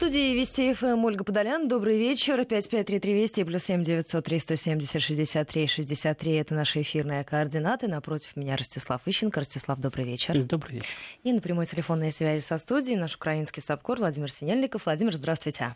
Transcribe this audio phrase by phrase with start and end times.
[0.00, 1.68] студии Вести ФМ Ольга Подолян.
[1.68, 2.38] Добрый вечер.
[2.46, 6.32] 5533 Вести плюс 7 900 370 63 63.
[6.36, 7.86] Это наши эфирные координаты.
[7.86, 9.40] Напротив меня Ростислав Ищенко.
[9.40, 10.42] Ростислав, добрый вечер.
[10.44, 10.88] Добрый вечер.
[11.22, 14.86] И на прямой телефонной связи со студией наш украинский САПКОР Владимир Синельников.
[14.86, 15.74] Владимир, здравствуйте.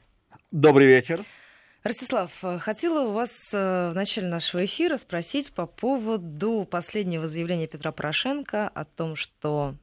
[0.51, 1.21] Добрый вечер.
[1.83, 7.93] Ростислав, хотела у вас э, в начале нашего эфира спросить по поводу последнего заявления Петра
[7.93, 9.75] Порошенко о том, что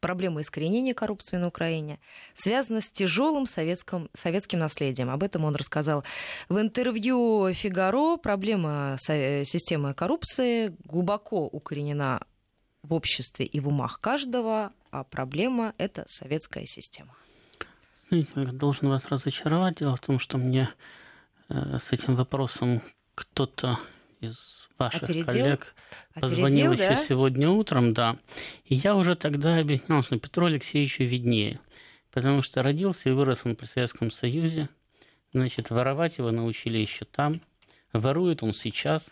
[0.00, 1.98] проблема искоренения коррупции на Украине
[2.34, 5.10] связана с тяжелым советским, советским наследием.
[5.10, 6.04] Об этом он рассказал
[6.48, 8.16] в интервью «Фигаро».
[8.16, 12.20] Проблема системы коррупции глубоко укоренена
[12.82, 17.14] в обществе и в умах каждого, а проблема— это советская система.
[18.10, 19.78] Я должен вас разочаровать.
[19.78, 20.70] Дело в том, что мне
[21.48, 22.82] э, с этим вопросом
[23.16, 23.80] кто-то
[24.20, 25.26] из ваших Опередил?
[25.26, 25.74] коллег
[26.14, 27.06] Позвонил Опередил, еще да?
[27.06, 28.16] сегодня утром, да.
[28.64, 31.60] И я уже тогда объяснял, что Петру Алексеевичу виднее.
[32.10, 34.70] Потому что родился и вырос он при Советском Союзе.
[35.32, 37.42] Значит, воровать его научили еще там.
[37.92, 39.10] Ворует он сейчас.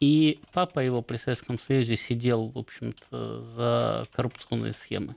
[0.00, 5.14] И папа его при Советском Союзе сидел, в общем-то, за коррупционные схемы.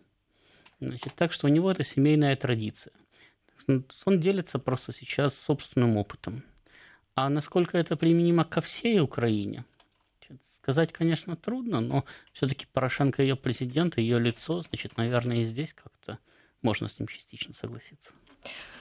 [0.79, 2.93] Значит, так что у него это семейная традиция.
[4.05, 6.43] Он делится просто сейчас собственным опытом.
[7.19, 9.65] А насколько это применимо ко всей Украине–
[10.61, 16.19] Сказать, конечно, трудно, но все-таки Порошенко ее президент, ее лицо, значит, наверное, и здесь как-то
[16.61, 18.11] можно с ним частично согласиться.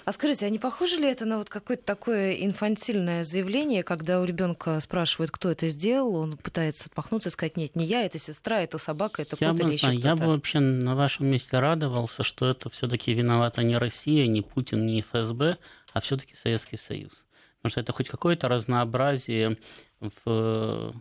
[0.05, 4.25] А скажите, а не похоже ли это на вот какое-то такое инфантильное заявление, когда у
[4.25, 8.61] ребенка спрашивают, кто это сделал, он пытается отмахнуться и сказать, нет, не я, это сестра,
[8.61, 12.69] это собака, это кто-то или еще Я бы вообще на вашем месте радовался, что это
[12.69, 15.56] все-таки виновата не Россия, не Путин, не ФСБ,
[15.95, 17.12] а все-таки Советский Союз.
[17.59, 19.59] Потому что это хоть какое-то разнообразие
[20.01, 20.95] в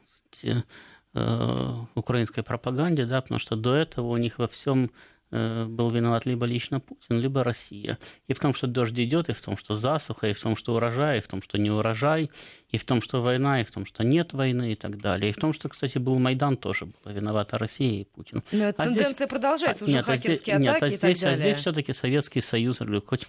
[1.14, 4.92] э, украинской пропаганде, да, потому что до этого у них во всем
[5.32, 7.98] э, был виноват либо лично Путин, либо Россия.
[8.28, 10.76] И в том, что дождь идет, и в том, что засуха, и в том, что
[10.76, 12.32] урожай, и в том, что не урожай,
[12.70, 15.30] и в том, что война, и в том, что нет войны, и так далее.
[15.30, 18.44] И в том, что, кстати, был Майдан, тоже была виновата Россия и Путин.
[18.52, 19.28] Но а тенденция здесь...
[19.28, 21.34] продолжается, уже нет, хакерские а здесь, атаки нет, а здесь, и так далее.
[21.34, 23.28] А здесь все-таки Советский Союз, хоть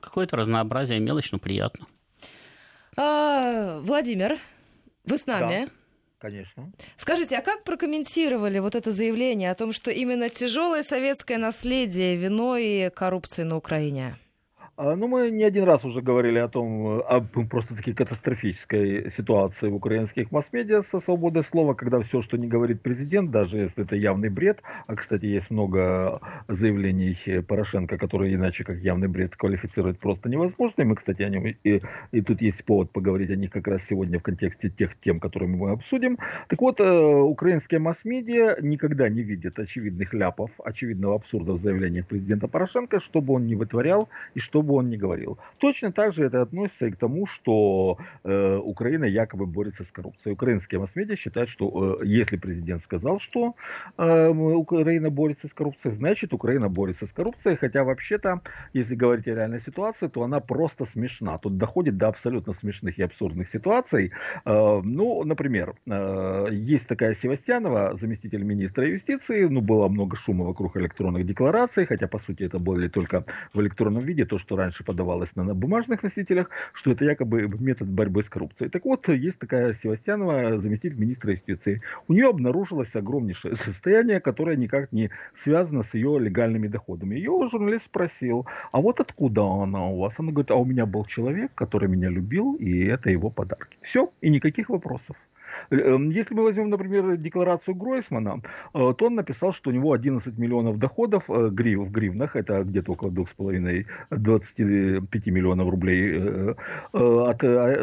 [0.00, 1.86] какое-то разнообразие, мелочь, но приятно.
[2.96, 4.38] А, Владимир,
[5.04, 5.66] вы с нами?
[5.66, 5.72] Да.
[6.18, 6.72] Конечно.
[6.96, 12.90] Скажите, а как прокомментировали вот это заявление о том, что именно тяжелое советское наследие виной
[12.90, 14.16] коррупции на Украине?
[14.78, 19.74] А, ну, мы не один раз уже говорили о том, об просто-таки катастрофической ситуации в
[19.74, 24.28] украинских масс-медиа со свободой слова, когда все, что не говорит президент, даже если это явный
[24.28, 27.16] бред, а, кстати, есть много заявлений
[27.48, 31.80] Порошенко, которые иначе как явный бред квалифицировать просто невозможно, и мы, кстати, о нем, и,
[32.12, 35.48] и тут есть повод поговорить о них как раз сегодня в контексте тех тем, которые
[35.48, 36.18] мы обсудим.
[36.48, 42.46] Так вот, э, украинские масс-медиа никогда не видят очевидных ляпов, очевидного абсурда в заявлениях президента
[42.46, 45.38] Порошенко, что бы он ни вытворял и что бы он ни говорил.
[45.58, 50.34] Точно так же это относится и к тому, что э, Украина якобы борется с коррупцией.
[50.34, 53.54] Украинские масс-медиа считают, что э, если президент сказал, что
[53.98, 58.40] э, Украина борется с коррупцией, значит Украина борется с коррупцией, хотя вообще-то,
[58.74, 61.38] если говорить о реальной ситуации, то она просто смешна.
[61.38, 64.12] Тут доходит до абсолютно смешных и абсурдных ситуаций.
[64.44, 70.76] Э, ну, например, э, есть такая Севастьянова, заместитель министра юстиции, ну, было много шума вокруг
[70.76, 73.24] электронных деклараций, хотя, по сути, это были только
[73.54, 78.22] в электронном виде, то, что раньше подавалось на бумажных носителях, что это якобы метод борьбы
[78.22, 78.70] с коррупцией.
[78.70, 81.82] Так вот, есть такая Севастьянова, заместитель министра юстиции.
[82.08, 85.10] У нее обнаружилось огромнейшее состояние, которое никак не
[85.44, 87.14] связано с ее легальными доходами.
[87.16, 90.14] Ее журналист спросил, а вот откуда она у вас?
[90.18, 93.76] Она говорит, а у меня был человек, который меня любил, и это его подарки.
[93.82, 95.16] Все, и никаких вопросов.
[95.70, 98.40] Эм, если мы возьмем, например, декларацию Гройсмана,
[98.74, 102.92] э, то он написал, что у него 11 миллионов доходов э, в гривнах, это где-то
[102.92, 106.54] около 2,5-25 миллионов рублей э,
[106.92, 107.42] от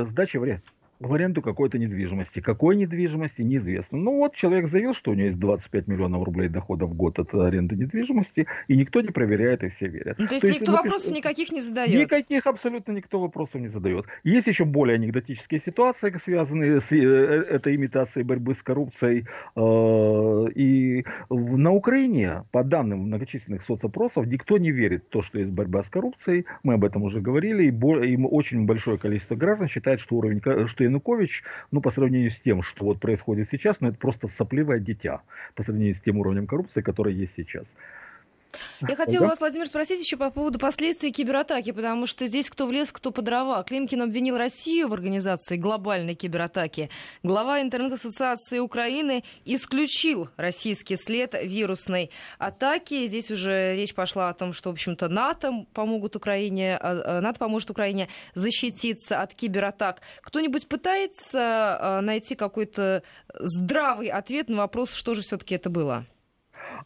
[0.09, 0.63] сдачи в арест
[1.07, 2.39] в аренду какой-то недвижимости.
[2.39, 3.97] Какой недвижимости, неизвестно.
[3.97, 7.33] Ну вот человек заявил, что у него есть 25 миллионов рублей дохода в год от
[7.33, 10.17] аренды недвижимости, и никто не проверяет, и все верят.
[10.19, 10.85] Ну, то, есть то есть никто напиш...
[10.85, 11.93] вопросов никаких не задает?
[11.93, 14.05] Никаких абсолютно никто вопросов не задает.
[14.23, 19.25] Есть еще более анекдотические ситуации, связанные с э, этой имитацией борьбы с коррупцией.
[19.55, 25.51] Э, и на Украине, по данным многочисленных соцопросов, никто не верит в то, что есть
[25.51, 26.45] борьба с коррупцией.
[26.63, 31.43] Мы об этом уже говорили, и очень большое количество граждан считает, что уровень, что Янукович,
[31.71, 35.21] ну, по сравнению с тем, что вот происходит сейчас, ну, это просто сопливое дитя
[35.55, 37.65] по сравнению с тем уровнем коррупции, который есть сейчас.
[38.87, 42.71] Я хотела вас, Владимир, спросить еще по поводу последствий кибератаки, потому что здесь кто в
[42.71, 43.63] лес, кто по дрова.
[43.63, 46.89] Климкин обвинил Россию в организации глобальной кибератаки.
[47.23, 53.07] Глава интернет-ассоциации Украины исключил российский след вирусной атаки.
[53.07, 57.39] Здесь уже речь пошла о том, что, в общем-то, НАТО помогут Украине, а, а, НАТО
[57.39, 60.01] поможет Украине защититься от кибератак.
[60.21, 63.03] Кто-нибудь пытается а, найти какой-то
[63.33, 66.05] здравый ответ на вопрос, что же все-таки это было?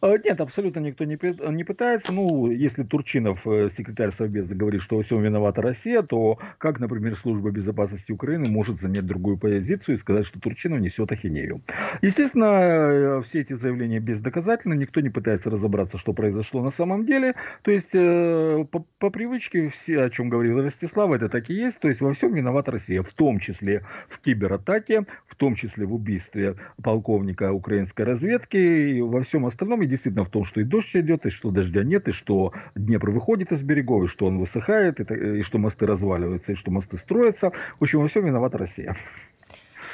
[0.01, 1.17] А, нет, абсолютно никто не,
[1.51, 2.11] не пытается.
[2.11, 7.15] Ну, если Турчинов, э, секретарь Совбеза, говорит, что во всем виновата Россия, то как, например,
[7.17, 11.61] служба безопасности Украины может занять другую позицию и сказать, что Турчинов несет ахинею?
[12.01, 17.33] Естественно, э, все эти заявления бездоказательны, никто не пытается разобраться, что произошло на самом деле.
[17.63, 21.79] То есть, э, по, по привычке, все, о чем говорил Ростислав, это так и есть.
[21.79, 25.94] То есть, во всем виновата Россия, в том числе в кибератаке, в том числе в
[25.94, 31.25] убийстве полковника украинской разведки и во всем остальном действительно в том, что и дождь идет,
[31.25, 35.39] и что дождя нет, и что Днепр выходит из берегов, и что он высыхает, и,
[35.39, 37.51] и что мосты разваливаются, и что мосты строятся.
[37.80, 38.95] В общем, во всем виновата Россия.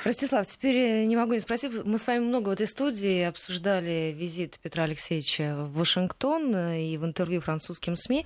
[0.04, 1.72] Ростислав, теперь не могу не спросить.
[1.86, 7.06] Мы с вами много в этой студии обсуждали визит Петра Алексеевича в Вашингтон и в
[7.06, 8.26] интервью французским СМИ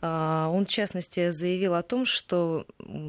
[0.00, 2.66] он, в частности, заявил о том, что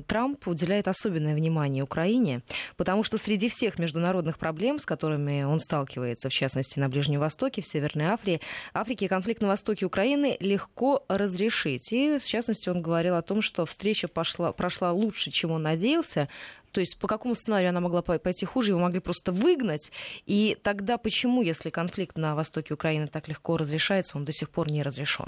[0.08, 2.42] Трамп уделяет особенное внимание Украине,
[2.76, 7.62] потому что среди всех международных проблем, с которыми он сталкивается, в частности, на Ближнем Востоке,
[7.62, 8.42] в Северной Африке,
[8.74, 11.92] Африке конфликт на востоке Украины легко разрешить.
[11.92, 16.28] И, в частности, он говорил о том, что встреча пошла, прошла лучше, чем он надеялся,
[16.72, 19.92] то есть по какому сценарию она могла пойти хуже, его могли просто выгнать.
[20.26, 24.72] И тогда почему, если конфликт на востоке Украины так легко разрешается, он до сих пор
[24.72, 25.28] не разрешен?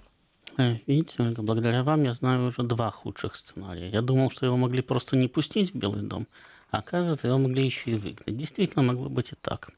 [0.59, 3.89] Э, видите, благодаря вам я знаю уже два худших сценария.
[3.89, 6.27] Я думал, что его могли просто не пустить в Белый дом,
[6.69, 8.37] а оказывается, его могли еще и выгнать.
[8.37, 9.69] Действительно, могло быть и так.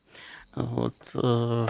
[0.56, 0.96] Вот.
[1.14, 1.68] Э,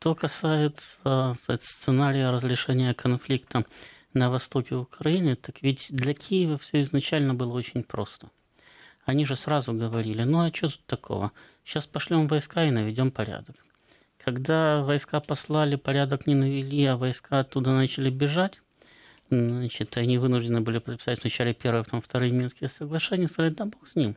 [0.00, 3.66] что касается сценария разрешения конфликта
[4.14, 8.30] на востоке Украины, так ведь для Киева все изначально было очень просто.
[9.04, 11.32] Они же сразу говорили, ну а что тут такого?
[11.64, 13.56] Сейчас пошлем войска и наведем порядок.
[14.24, 18.62] Когда войска послали, порядок не навели, а войска оттуда начали бежать,
[19.28, 23.94] значит, они вынуждены были подписать вначале первое, потом вторые Минские соглашения, сказали, да бог с
[23.94, 24.16] ним.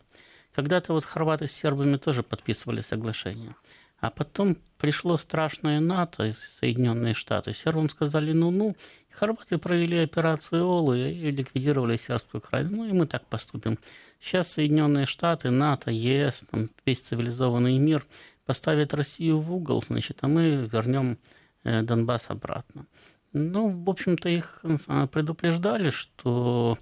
[0.55, 3.55] Когда-то вот хорваты с сербами тоже подписывали соглашения.
[3.99, 7.53] А потом пришло страшное НАТО Соединенные Штаты.
[7.53, 8.77] Сербам сказали ну-ну.
[9.11, 12.63] Хорваты провели операцию ОЛУ и ликвидировали сербскую край.
[12.63, 13.77] Ну и мы так поступим.
[14.21, 18.05] Сейчас Соединенные Штаты, НАТО, ЕС, там, весь цивилизованный мир
[18.47, 21.19] поставит Россию в угол, значит, а мы вернем
[21.63, 22.87] э, Донбасс обратно.
[23.33, 26.79] Ну, в общем-то, их э, предупреждали, что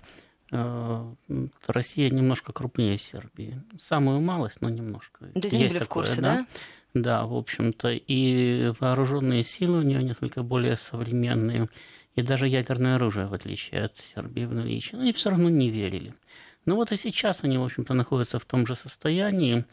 [0.51, 1.13] э,
[1.67, 3.61] Россия немножко крупнее Сербии.
[3.81, 5.25] Самую малость, но немножко.
[5.25, 6.35] То есть, есть были такое, в курсе, да?
[6.35, 6.47] да?
[6.93, 11.67] Да, в общем-то, и вооруженные силы у нее несколько более современные,
[12.15, 14.95] и даже ядерное оружие, в отличие от Сербии, в наличии.
[14.95, 16.13] Но они все равно не верили.
[16.65, 19.65] Ну вот и сейчас они, в общем-то, находятся в том же состоянии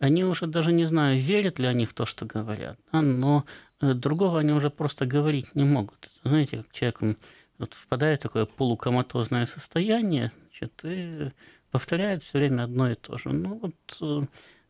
[0.00, 3.44] они уже даже не знаю, верят ли они в то, что говорят, да, но
[3.80, 6.10] э, другого они уже просто говорить не могут.
[6.24, 7.18] Знаете, как человек
[7.58, 11.30] вот впадает в такое полукоматозное состояние, значит, и
[11.70, 13.28] повторяет все время одно и то же.
[13.28, 14.26] Ну вот э,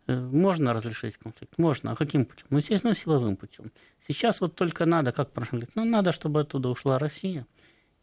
[0.08, 1.56] э, можно разрешить конфликт?
[1.58, 1.92] Можно.
[1.92, 2.46] А каким путем?
[2.50, 3.70] Ну, естественно, силовым путем.
[4.08, 7.46] Сейчас вот только надо, как прошло ну, надо, чтобы оттуда ушла Россия.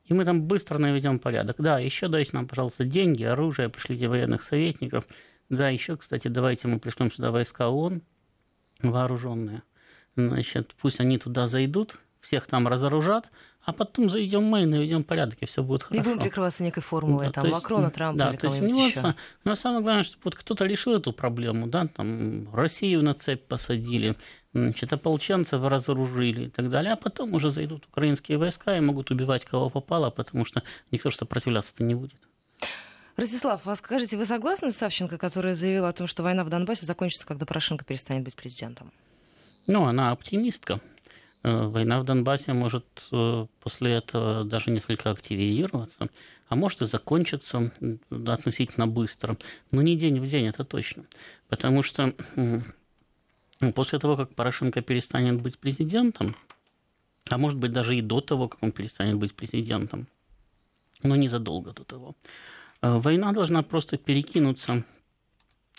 [0.06, 1.58] И мы там быстро наведем порядок.
[1.60, 5.06] Да, еще дайте нам, пожалуйста, деньги, оружие, пришлите военных советников–
[5.50, 8.02] да, еще, кстати, давайте мы пришлем сюда войска ООН
[8.82, 9.64] вооруженные.
[10.16, 13.30] Значит, пусть они туда зайдут, всех там разоружат,
[13.62, 16.02] а потом зайдем мы и наведем порядок, и все будет хорошо.
[16.02, 19.16] И будем прикрываться некой формулой, да, там, есть, Макрона, Трампа да, или то есть нюанса,
[19.44, 24.16] Но самое главное, что вот кто-то решил эту проблему, да, там Россию на цепь посадили,
[24.54, 29.46] значит, ополченцев разоружили и так далее, а потом уже зайдут украинские войска и могут убивать
[29.46, 32.22] кого попало, потому что никто же сопротивляться-то не будет.
[33.18, 36.86] Ростислав, а скажите, вы согласны с Савченко, которая заявила о том, что война в Донбассе
[36.86, 38.94] закончится, когда Порошенко перестанет быть президентом?
[39.66, 40.80] Ну, она оптимистка.
[41.42, 46.10] Э, война в Донбассе может э, после этого даже несколько активизироваться,
[46.48, 47.72] а может и закончиться
[48.28, 49.36] относительно быстро.
[49.72, 51.06] Но не день в день, это точно.
[51.50, 52.14] Потому что
[53.74, 56.36] после того, как Порошенко перестанет быть президентом,
[57.30, 60.08] а может быть даже и до того, как он перестанет быть президентом,
[61.02, 62.16] но незадолго до того,
[62.82, 64.84] война должна просто перекинуться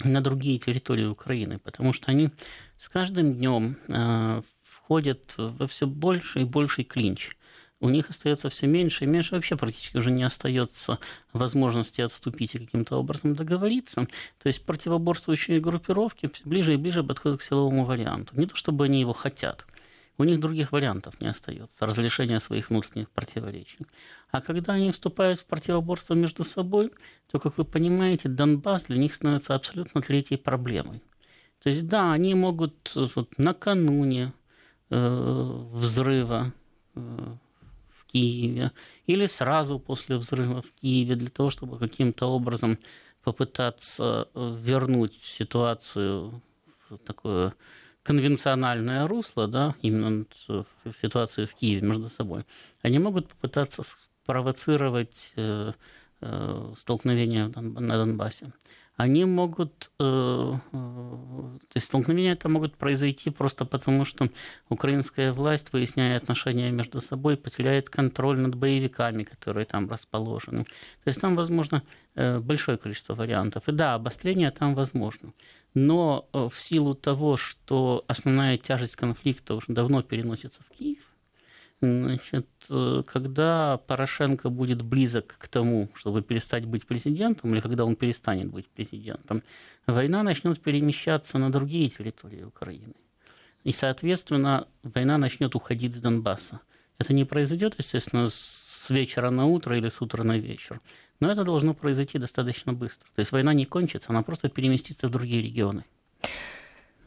[0.04, 2.30] на другие территории Украины, потому что они
[2.78, 7.30] с каждым днем э, входят во все больше и больший клинч.
[7.80, 10.98] У них остается все меньше и меньше, вообще практически уже не остается
[11.32, 14.08] возможности отступить и каким-то образом договориться.
[14.42, 18.38] То есть противоборствующие группировки все ближе и ближе подходят к силовому варианту.
[18.38, 19.64] Не то чтобы они его хотят,
[20.18, 23.86] у них других вариантов не остается, разрешения своих внутренних противоречий.
[24.30, 26.92] А когда они вступают в противоборство между собой,
[27.30, 31.02] то, как вы понимаете, Донбасс для них становится абсолютно третьей проблемой.
[31.62, 34.32] То есть, да, они могут вот, накануне
[34.90, 36.52] э, взрыва
[36.94, 37.00] э,
[37.90, 38.72] в Киеве
[39.06, 42.78] или сразу после взрыва в Киеве для того, чтобы каким-то образом
[43.22, 46.40] попытаться вернуть ситуацию
[46.88, 47.54] в такое
[48.08, 50.64] конвенциональное русло, да, именно в
[51.02, 52.46] ситуации в Киеве между собой,
[52.80, 55.72] они могут попытаться спровоцировать э,
[56.22, 58.54] э, столкновение на Донбассе.
[58.98, 64.28] Они могут, э, то есть столкновения это могут произойти просто потому, что
[64.68, 70.64] украинская власть, выясняя отношения между собой, потеряет контроль над боевиками, которые там расположены.
[71.04, 71.82] То есть там возможно
[72.14, 73.68] большое количество вариантов.
[73.68, 75.32] И да, обострение там возможно
[75.74, 81.04] но э, в силу того, что основная тяжесть конфликта уже давно переносится в Киев,
[81.80, 87.94] Значит, э, когда Порошенко будет близок к тому, чтобы перестать быть президентом, или когда он
[87.94, 89.44] перестанет быть президентом,
[89.86, 92.94] война начнет перемещаться на другие территории Украины.
[93.62, 96.60] И, соответственно, война начнет уходить с Донбасса.
[96.98, 100.80] Это не произойдет, естественно, с вечера на утро или с утра на вечер.
[101.20, 103.08] Но это должно произойти достаточно быстро.
[103.14, 105.84] То есть война не кончится, она просто переместится в другие регионы.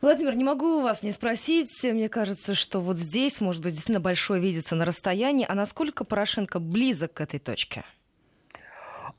[0.01, 1.84] Владимир, не могу вас не спросить.
[1.84, 5.46] Мне кажется, что вот здесь, может быть, действительно большое видится на расстоянии.
[5.48, 7.86] А насколько Порошенко близок к этой точке?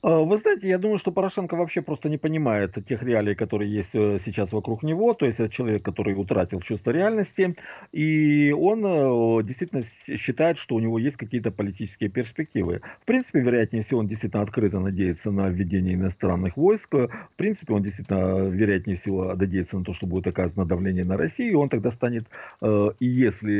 [0.03, 3.89] А, вы знаете, я думаю, что Порошенко вообще просто не понимает тех реалий, которые есть
[3.93, 5.13] э, сейчас вокруг него.
[5.13, 7.55] То есть это человек, который утратил чувство реальности.
[7.93, 9.83] И он э, действительно
[10.17, 12.81] считает, что у него есть какие-то политические перспективы.
[13.01, 16.93] В принципе, вероятнее всего, он действительно открыто надеется на введение иностранных войск.
[16.93, 21.51] В принципе, он действительно, вероятнее всего, надеется на то, что будет оказано давление на Россию.
[21.53, 22.25] И он тогда станет,
[22.61, 23.53] э, и если,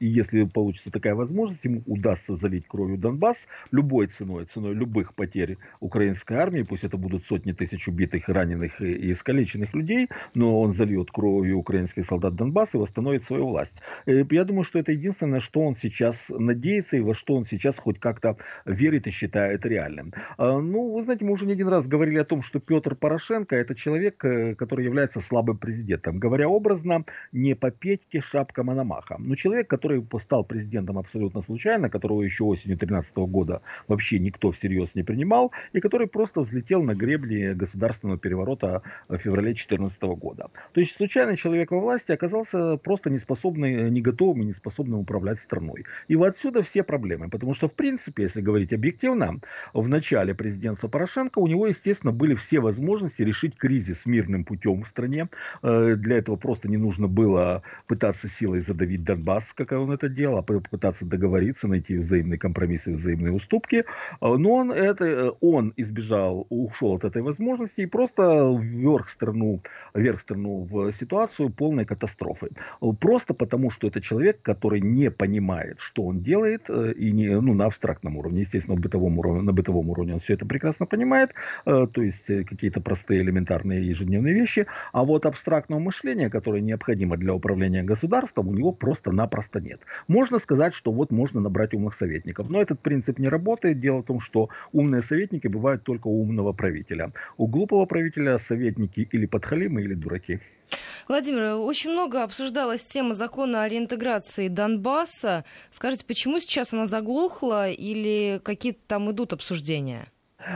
[0.00, 3.36] и если получится такая возможность, ему удастся залить кровью Донбасс
[3.70, 9.12] любой ценой ценой любых потерь украинской армии, пусть это будут сотни тысяч убитых, раненых и
[9.12, 13.72] искалеченных людей, но он зальет кровью украинских солдат Донбасса и восстановит свою власть.
[14.06, 17.76] Э, я думаю, что это единственное, что он сейчас надеется и во что он сейчас
[17.76, 20.12] хоть как-то верит и считает реальным.
[20.38, 23.56] А, ну, вы знаете, мы уже не один раз говорили о том, что Петр Порошенко
[23.56, 26.18] это человек, э, который является слабым президентом.
[26.18, 29.16] Говоря образно, не по Петьке шапка Мономаха.
[29.18, 34.94] Но человек, который стал президентом абсолютно случайно, которого еще осенью 2013 года вообще никто всерьез
[34.94, 40.48] не принимал, и который просто взлетел на гребли государственного переворота в феврале 2014 года.
[40.72, 45.84] То есть случайный человек во власти оказался просто неспособный, не готовым и неспособным управлять страной.
[46.08, 49.40] И вот отсюда все проблемы, потому что в принципе, если говорить объективно,
[49.72, 54.88] в начале президентства Порошенко у него, естественно, были все возможности решить кризис мирным путем в
[54.88, 55.28] стране.
[55.62, 60.38] Э, для этого просто не нужно было пытаться силой задавить Донбасс, как он это делал,
[60.38, 63.84] а пытаться договориться, найти взаимные компромиссы, взаимные уступки.
[64.42, 68.22] Но он, это, э, он избежал, ушел от этой возможности и просто
[68.60, 69.60] вверх страну,
[69.94, 72.48] вверх страну в ситуацию полной катастрофы.
[73.00, 77.54] Просто потому, что это человек, который не понимает, что он делает, э, и не, ну,
[77.54, 81.30] на абстрактном уровне, естественно, бытовом уровне, на бытовом уровне он все это прекрасно понимает,
[81.64, 87.32] э, то есть какие-то простые элементарные ежедневные вещи, а вот абстрактного мышления, которое необходимо для
[87.32, 89.80] управления государством, у него просто-напросто нет.
[90.08, 93.78] Можно сказать, что вот можно набрать умных советников, но этот принцип не работает.
[93.78, 97.12] Дело в том, что умные советники бывают только у умного правителя.
[97.36, 100.40] У глупого правителя советники или подхалимы, или дураки.
[101.08, 105.44] Владимир, очень много обсуждалась тема закона о реинтеграции Донбасса.
[105.70, 110.08] Скажите, почему сейчас она заглохла или какие-то там идут обсуждения?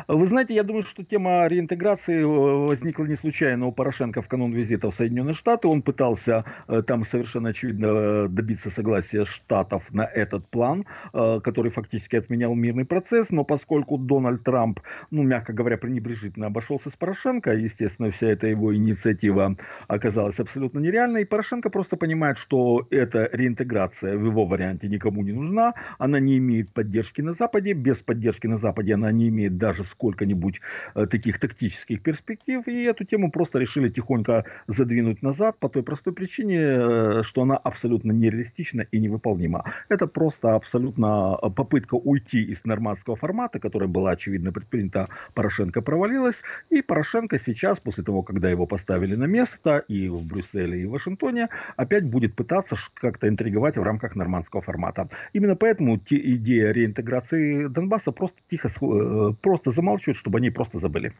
[0.08, 4.52] Вы знаете, я думаю, что тема реинтеграции э, возникла не случайно у Порошенко в канун
[4.52, 5.68] визита в Соединенные Штаты.
[5.68, 12.16] Он пытался э, там совершенно очевидно э, добиться согласия Штатов на этот план, который фактически
[12.16, 13.30] отменял мирный процесс.
[13.30, 18.74] Но поскольку Дональд Трамп, ну, мягко говоря, пренебрежительно обошелся с Порошенко, естественно, вся эта его
[18.74, 19.56] инициатива
[19.88, 21.22] оказалась абсолютно нереальной.
[21.22, 25.74] И Порошенко просто понимает, что эта реинтеграция в его варианте никому не нужна.
[25.98, 27.72] Она не имеет поддержки на Западе.
[27.72, 30.60] Без поддержки на Западе она не имеет даже даже сколько-нибудь
[30.94, 36.12] э, таких тактических перспектив, и эту тему просто решили тихонько задвинуть назад по той простой
[36.12, 39.64] причине, э, что она абсолютно нереалистична и невыполнима.
[39.88, 46.36] Это просто абсолютно попытка уйти из нормандского формата, которая была очевидно предпринята Порошенко, провалилась,
[46.70, 50.90] и Порошенко сейчас, после того, когда его поставили на место и в Брюсселе, и в
[50.90, 55.08] Вашингтоне, опять будет пытаться как-то интриговать в рамках нормандского формата.
[55.32, 61.12] Именно поэтому идея реинтеграции Донбасса просто тихо, э, просто просто замалчивают, чтобы они просто забыли.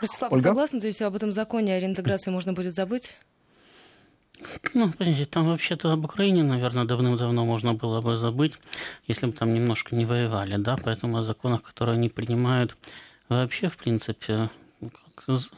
[0.00, 0.48] Ростислав, Ольга?
[0.48, 3.16] согласны, то есть об этом законе о реинтеграции можно будет забыть?
[4.74, 8.54] Ну, понимаете, там вообще-то об Украине, наверное, давным-давно можно было бы забыть,
[9.06, 12.76] если бы там немножко не воевали, да, поэтому о законах, которые они принимают,
[13.28, 14.48] вообще, в принципе,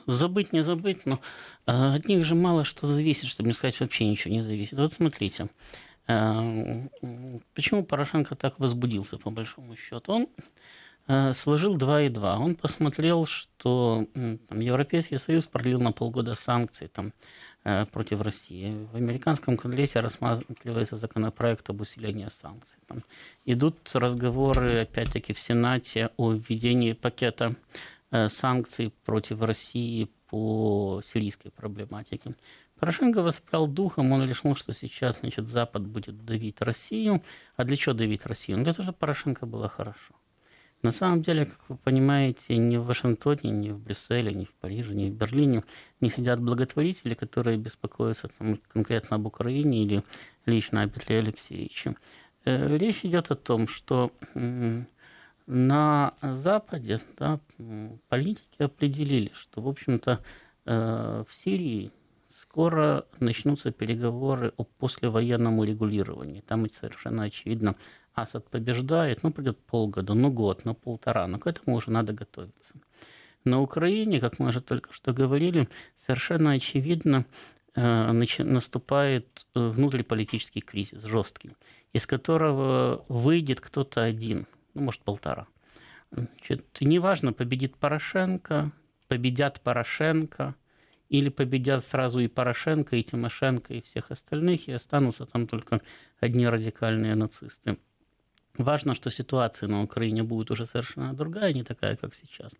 [0.06, 1.20] забыть, не забыть, но
[1.66, 4.78] а, от них же мало что зависит, чтобы не сказать, вообще ничего не зависит.
[4.78, 5.48] Вот смотрите,
[6.08, 6.88] а,
[7.54, 10.12] почему Порошенко так возбудился, по большому счету?
[10.12, 10.28] Он
[11.34, 12.38] сложил 2 и 2.
[12.38, 17.12] Он посмотрел, что там, Европейский Союз продлил на полгода санкции там,
[17.92, 18.88] против России.
[18.92, 22.78] В американском Конгрессе рассматривается законопроект об усилении санкций.
[22.86, 23.02] Там
[23.44, 27.56] идут разговоры, опять-таки, в Сенате о введении пакета
[28.12, 32.34] Э, санкций против России по сирийской проблематике.
[32.78, 37.22] Порошенко воспрял духом, он решил, что сейчас значит, Запад будет давить Россию.
[37.56, 38.58] А для чего давить Россию?
[38.58, 40.14] Ну, для того, чтобы Порошенко было хорошо.
[40.82, 44.92] На самом деле, как вы понимаете, ни в Вашингтоне, ни в Брюсселе, ни в Париже,
[44.94, 45.62] ни в Берлине
[46.00, 50.02] не сидят благотворители, которые беспокоятся там, конкретно об Украине или
[50.44, 51.94] лично о Петре Алексеевиче.
[52.44, 54.12] Э, речь идет о том, что
[55.46, 57.38] на Западе да,
[58.08, 60.18] политики определили, что, в общем-то,
[60.64, 61.92] э, в Сирии
[62.28, 66.42] скоро начнутся переговоры о послевоенном урегулировании.
[66.46, 67.76] Там совершенно очевидно,
[68.14, 72.74] Асад побеждает, ну, придет полгода, ну, год, ну, полтора, но к этому уже надо готовиться.
[73.44, 77.24] На Украине, как мы уже только что говорили, совершенно очевидно
[77.74, 81.52] э, наступает э, внутриполитический кризис, жесткий,
[81.92, 85.46] из которого выйдет кто-то один– ну, может, полтора.
[86.10, 88.72] Значит, неважно, победит Порошенко,
[89.08, 90.54] победят Порошенко,
[91.08, 95.82] или победят сразу и Порошенко, и Тимошенко, и всех остальных, и останутся там только
[96.20, 97.78] одни радикальные нацисты.
[98.58, 102.52] Важно, что ситуация на Украине будет уже совершенно другая, не такая, как сейчас.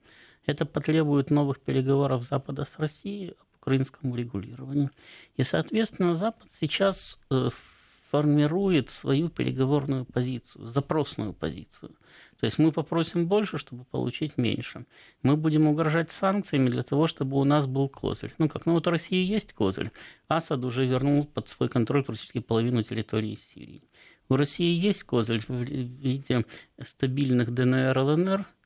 [0.46, 4.90] Это потребует новых переговоров Запада с Россией об украинском урегулировании.
[5.36, 7.50] И, соответственно, Запад сейчас э,
[8.10, 11.92] формирует свою переговорную позицию, запросную позицию.
[12.40, 14.84] То есть мы попросим больше, чтобы получить меньше.
[15.22, 18.34] Мы будем угрожать санкциями для того, чтобы у нас был козырь.
[18.38, 19.92] Ну как, ну вот у России есть козырь.
[20.28, 23.82] Асад уже вернул под свой контроль практически половину территории Сирии.
[24.28, 26.44] У России есть козырь в виде
[26.82, 28.46] стабильных ДНР, ЛНР–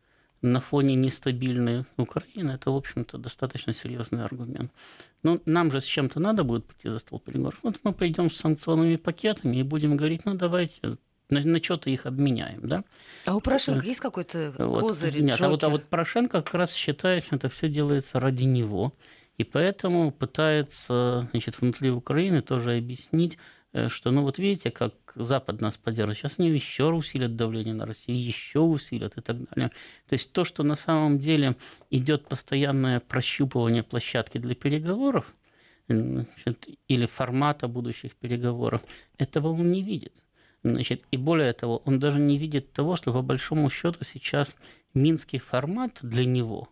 [0.42, 4.70] на фоне нестабильной Украины, это, в общем-то, достаточно серьезный аргумент.
[5.22, 7.58] Но нам же с чем-то надо будет прийти за стол переговоров.
[7.62, 10.98] Вот мы придем с санкционными пакетами и будем говорить, ну давайте
[11.30, 12.84] на, на что-то их обменяем, да?
[13.24, 15.20] А у Порошенко есть какой-то козырь?
[15.20, 18.94] Нет, а вот, а вот Порошенко как раз считает, что это все делается ради него,
[19.38, 23.38] и поэтому пытается, значит, внутри Украины тоже объяснить,
[23.88, 28.22] что, ну вот видите, как Запад нас поддерживает, сейчас они еще усилят давление на Россию,
[28.22, 29.70] еще усилят и так далее.
[30.08, 31.56] То есть то, что на самом деле
[31.90, 35.34] идет постоянное прощупывание площадки для переговоров,
[35.88, 38.82] значит, или формата будущих переговоров,
[39.18, 40.12] этого он не видит.
[40.62, 44.54] Значит, и более того, он даже не видит того, что по большому счету сейчас
[44.94, 46.68] минский формат для него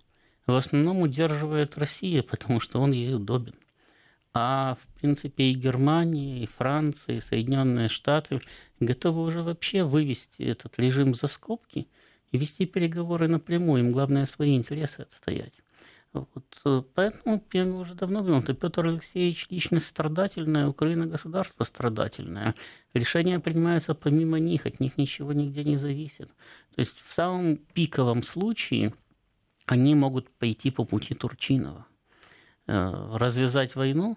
[0.47, 3.55] в основном удерживает Россия, потому что он ей удобен.
[4.37, 8.41] А в принципе и Германия, и Франция, и Соединенные Штаты
[8.81, 11.87] готовы уже вообще вывести этот режим за скобки
[12.33, 13.81] и вести переговоры напрямую.
[13.85, 15.55] Им главное свои интересы отстоять.
[16.13, 22.57] Вот, э, поэтому я уже давно говорил, что Петр Алексеевич личность страдательная, Украина государство страдательное.
[22.93, 26.29] Решения принимаются помимо них, от них ничего нигде не зависит.
[26.75, 28.95] То есть в самом пиковом случае
[29.67, 31.87] они могут пойти по пути Турчинова.
[32.67, 34.17] Э, развязать войну,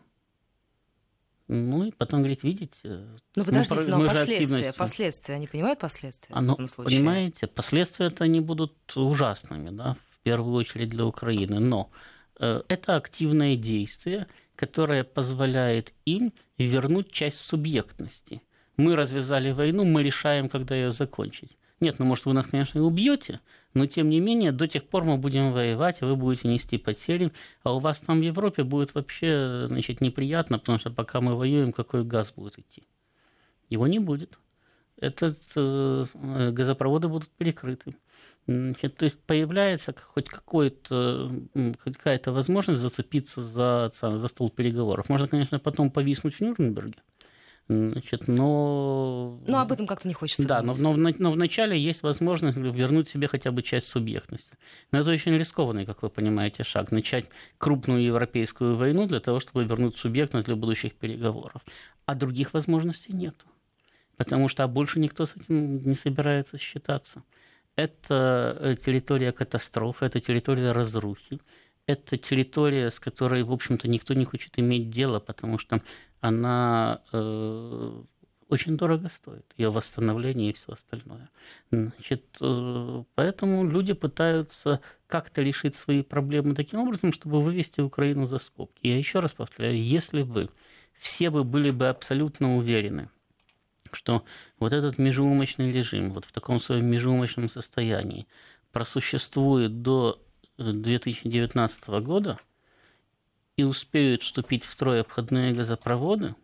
[1.47, 3.07] ну и потом говорить, видите...
[3.35, 6.99] Ну подождите, мы, но мы последствия, последствия, они понимают последствия Оно, в этом случае?
[6.99, 11.89] Понимаете, последствия-то они будут ужасными, да, в первую очередь для Украины, но
[12.39, 18.41] э, это активное действие, которое позволяет им вернуть часть субъектности.
[18.75, 21.57] Мы развязали войну, мы решаем, когда ее закончить.
[21.79, 23.39] Нет, ну может вы нас, конечно, и убьете,
[23.77, 27.31] но тем не менее до тех пор мы будем воевать, вы будете нести потери,
[27.63, 31.71] а у вас там в Европе будет вообще значит, неприятно, потому что пока мы воюем,
[31.71, 32.83] какой газ будет идти?
[33.69, 34.37] Его не будет.
[34.99, 36.05] Этот, э,
[36.51, 37.95] газопроводы будут перекрыты.
[38.47, 45.09] Значит, то есть появляется хоть какая-то возможность зацепиться за, за стол переговоров.
[45.09, 46.95] Можно, конечно, потом повиснуть в Нюрнберге,
[47.69, 49.41] Значит, но...
[49.45, 53.27] Но об этом как-то не хочется Да, но, но, но вначале есть возможность вернуть себе
[53.27, 54.53] хотя бы часть субъектности.
[54.91, 56.91] Но это очень рискованный, как вы понимаете, шаг.
[56.91, 57.25] Начать
[57.57, 61.61] крупную европейскую войну для того, чтобы вернуть субъектность для будущих переговоров.
[62.05, 63.35] А других возможностей нет.
[64.15, 67.23] Потому что а больше никто с этим не собирается считаться.
[67.75, 71.39] Это э, территория катастрофы, это территория разрухи,
[71.87, 75.81] это территория, с которой, в общем-то, никто не хочет иметь дело, потому что
[76.19, 78.03] она э,
[78.49, 81.29] очень дорого стоит, ее восстановление и все остальное.
[81.71, 88.39] Значит, э, поэтому люди пытаются как-то решить свои проблемы таким образом, чтобы вывести Украину за
[88.39, 88.85] скобки.
[88.85, 90.49] Я еще раз повторяю, если бы
[90.99, 93.09] все бы были бы абсолютно уверены,
[93.93, 94.25] что
[94.59, 98.27] вот этот межеумочный режим, вот в таком своем межеумочном состоянии
[98.73, 100.21] просуществует до
[100.57, 102.39] 2019 года
[103.57, 106.35] и успеют вступить в строй обходные газопроводы,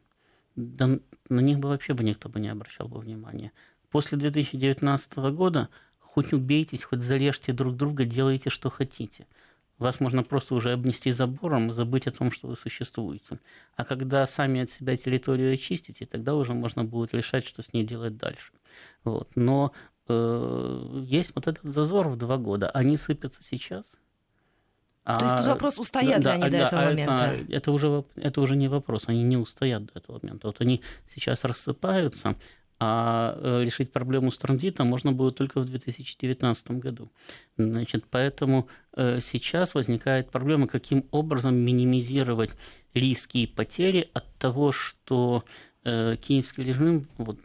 [0.56, 1.00] да
[1.30, 3.52] на них бы вообще бы никто бы не обращал бы внимания.
[3.90, 9.28] После 2019 года хоть убейтесь, хоть зарежьте друг друга, делайте, что хотите.
[9.80, 13.40] Вас можно просто уже обнести забором и забыть о том, что вы существуете.
[13.76, 17.84] А когда сами от себя территорию очистите, тогда уже можно будет решать, что с ней
[17.84, 18.54] делать дальше.
[19.04, 19.36] Вот.
[19.36, 19.74] Но
[20.08, 22.70] э, есть вот этот зазор в два года.
[22.70, 23.96] Они сыпятся сейчас–
[25.06, 27.36] то есть тут а, вопрос, устоят да, ли они да, до этого а момента?
[27.50, 30.48] Это уже, это уже не вопрос, они не устоят до этого момента.
[30.48, 30.82] Вот они
[31.14, 32.36] сейчас рассыпаются,
[32.80, 37.12] а э, решить проблему с транзитом можно будет только в 2019 году.
[37.58, 42.52] Значит, поэтому э, сейчас возникает проблема, каким образом минимизировать
[42.94, 45.44] риски и потери от того, что
[45.84, 47.40] э, киевский режим вот,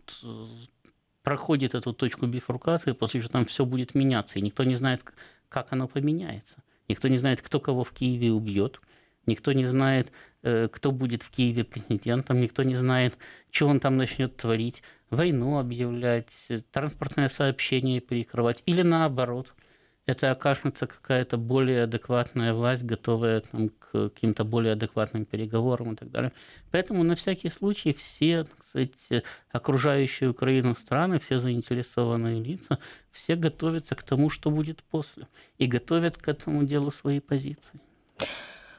[1.23, 5.03] проходит эту точку бифуркации, после чего там все будет меняться, и никто не знает,
[5.49, 6.63] как оно поменяется.
[6.89, 8.81] Никто не знает, кто кого в Киеве убьет.
[9.27, 10.11] Никто не знает,
[10.43, 12.41] э, кто будет в Киеве президентом.
[12.41, 13.19] Никто не знает,
[13.51, 14.83] что он там начнет творить.
[15.11, 16.33] Войну объявлять,
[16.71, 18.63] транспортное сообщение перекрывать.
[18.67, 19.55] Или наоборот–
[20.09, 26.11] это окажется какая-то более адекватная власть, готовая там, к каким-то более адекватным переговорам и так
[26.11, 26.33] далее.
[26.71, 32.79] Поэтому на всякий случай все, так сказать, окружающие Украину страны, все заинтересованные лица,
[33.13, 37.79] все готовятся к тому, что будет после, и готовят к этому делу свои позиции.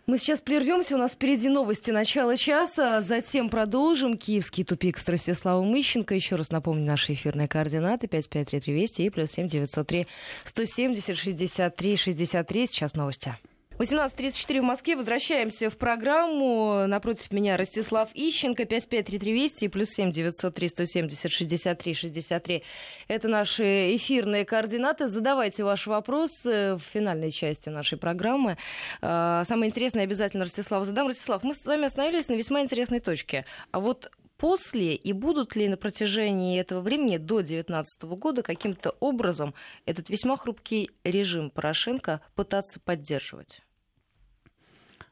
[0.10, 4.18] Мы сейчас прервемся, у нас впереди новости начала часа, затем продолжим.
[4.18, 6.16] Киевский тупик с Ростиславом Ищенко.
[6.16, 10.08] Еще раз напомню наши эфирные координаты 553320 и плюс 7903
[10.46, 12.68] 170 63 63.
[12.68, 13.36] Сейчас новости.
[13.80, 14.98] 18.34 в Москве.
[14.98, 16.86] Возвращаемся в программу.
[16.86, 22.64] Напротив меня Ростислав Ищенко, 553320 и плюс 7 903 170 63 63.
[23.08, 25.08] Это наши эфирные координаты.
[25.08, 28.58] Задавайте ваши вопросы в финальной части нашей программы.
[29.02, 31.08] А, самое интересное обязательно Ростиславу задам.
[31.08, 33.46] Ростислав, мы с вами остановились на весьма интересной точке.
[33.72, 39.54] А вот после и будут ли на протяжении этого времени до 2019 года каким-то образом
[39.86, 43.62] этот весьма хрупкий режим Порошенко пытаться поддерживать?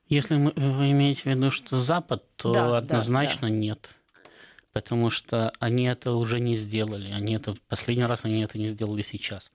[0.09, 3.53] Если вы имеете в виду, что Запад, то да, однозначно да, да.
[3.53, 3.89] нет.
[4.71, 7.11] Потому что они это уже не сделали.
[7.11, 9.51] Они это, последний раз они это не сделали сейчас.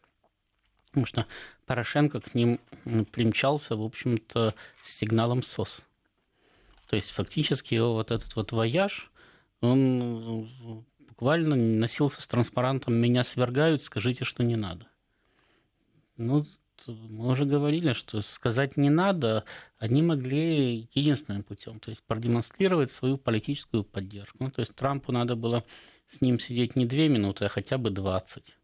[0.86, 1.26] Потому что
[1.64, 2.60] Порошенко к ним
[3.12, 5.82] примчался, в общем-то, с сигналом СОС.
[6.88, 9.10] То есть фактически вот этот вот вояж,
[9.62, 10.50] он
[11.08, 14.86] буквально носился с транспарантом «Меня свергают, скажите, что не надо».
[16.18, 16.44] Ну,
[16.86, 19.44] мы уже говорили, что сказать не надо,
[19.78, 24.38] они могли единственным путем, то есть продемонстрировать свою политическую поддержку.
[24.40, 25.64] Ну, то есть Трампу надо было
[26.08, 28.54] с ним сидеть не две минуты, а хотя бы двадцать.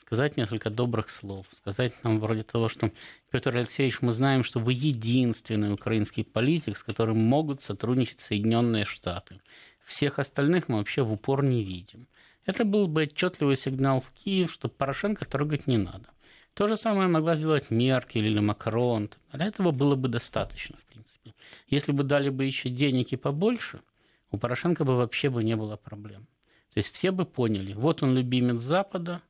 [0.00, 2.92] Сказать несколько добрых слов, сказать нам вроде того, что
[3.30, 9.40] Петр Алексеевич, мы знаем, что вы единственный украинский политик, с которым могут сотрудничать Соединенные Штаты.
[9.84, 12.06] Всех остальных мы вообще в упор не видим.
[12.44, 16.08] Это был бы отчетливый сигнал в Киев, что Порошенко трогать не надо.
[16.56, 19.10] То же самое могла сделать Меркель или Макрон.
[19.30, 21.34] Для этого было бы достаточно, в принципе.
[21.68, 23.82] Если бы дали бы еще денег и побольше,
[24.30, 26.26] у Порошенко бы вообще бы не было проблем.
[26.72, 29.20] То есть все бы поняли, вот он любимец Запада,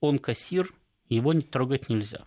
[0.00, 0.74] он кассир,
[1.08, 2.26] его трогать нельзя.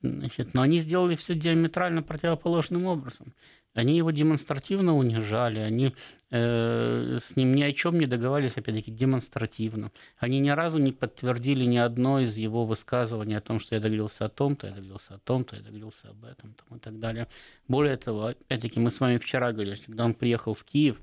[0.00, 3.34] Значит, но они сделали все диаметрально противоположным образом.
[3.72, 5.94] Они его демонстративно унижали, они
[6.30, 9.92] э, с ним ни о чем не договаривались, опять-таки, демонстративно.
[10.18, 14.24] Они ни разу не подтвердили ни одно из его высказываний о том, что я договорился
[14.24, 17.28] о том-то, я договорился о том-то, я договорился об этом там, и так далее.
[17.68, 21.00] Более того, опять-таки, мы с вами вчера говорили, когда он приехал в Киев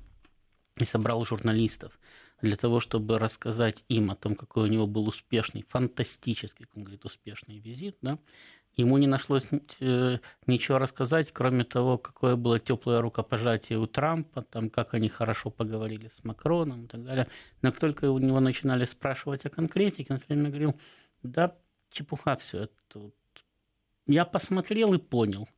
[0.76, 1.98] и собрал журналистов
[2.42, 6.84] для того, чтобы рассказать им о том, какой у него был успешный, фантастический, как он
[6.84, 8.18] говорит, успешный визит, да,
[8.78, 9.44] Ему не нашлось
[9.80, 15.50] э, ничего рассказать, кроме того, какое было теплое рукопожатие у Трампа, там, как они хорошо
[15.50, 17.26] поговорили с Макроном и так далее.
[17.60, 20.80] Но как только у него начинали спрашивать о конкретике, он все время говорил,
[21.24, 21.56] да,
[21.90, 23.10] чепуха все это.
[24.06, 25.48] Я посмотрел и понял.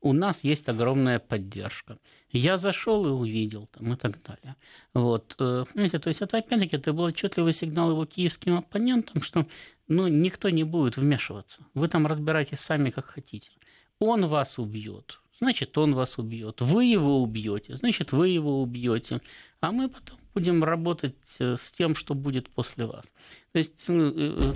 [0.00, 1.98] У нас есть огромная поддержка.
[2.30, 4.56] Я зашел и увидел там и так далее.
[4.94, 5.36] Вот.
[5.38, 9.46] Э, понимаете, то есть это опять-таки это был отчетливый сигнал его киевским оппонентам, что
[9.88, 11.64] ну, никто не будет вмешиваться.
[11.74, 13.50] Вы там разбирайтесь сами, как хотите.
[13.98, 16.60] он вас убьет, значит, он вас убьет.
[16.60, 19.20] Вы его убьете, значит, вы его убьете.
[19.60, 23.04] А мы потом будем работать э, с тем, что будет после вас.
[23.52, 24.54] То есть э,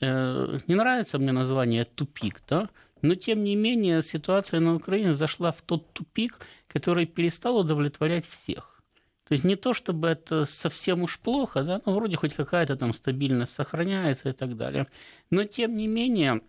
[0.00, 2.68] э, не нравится мне название тупик, да?
[3.02, 8.77] но тем не менее ситуация на Украине зашла в тот тупик, который перестал удовлетворять всех.
[9.28, 12.94] То есть не то, чтобы это совсем уж плохо, да, ну вроде хоть какая-то там
[12.94, 14.86] стабильность сохраняется и так далее.
[15.28, 16.40] Но тем не менее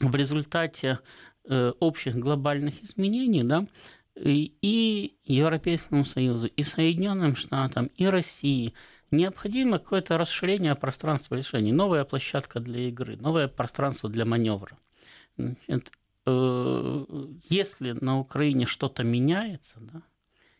[0.00, 1.00] в результате
[1.48, 3.66] э, общих глобальных изменений, да,
[4.14, 8.72] и, и Европейскому Союзу, и Соединенным Штатам, и России
[9.10, 14.78] необходимо какое-то расширение пространства решений, новая площадка для игры, новое пространство для маневра.
[15.36, 15.90] Значит,
[16.24, 17.04] э,
[17.48, 20.02] если на Украине что-то меняется, да,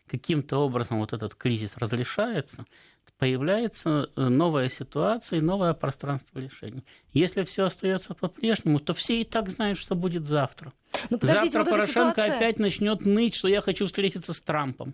[0.07, 2.65] каким-то образом вот этот кризис разрешается,
[3.17, 6.83] появляется э, новая ситуация и новое пространство решений.
[7.13, 10.71] Если все остается по-прежнему, то все и так знают, что будет завтра.
[11.09, 12.35] Ну, завтра вот Порошенко ситуация...
[12.37, 14.93] опять начнет ныть, что я хочу встретиться с Трампом.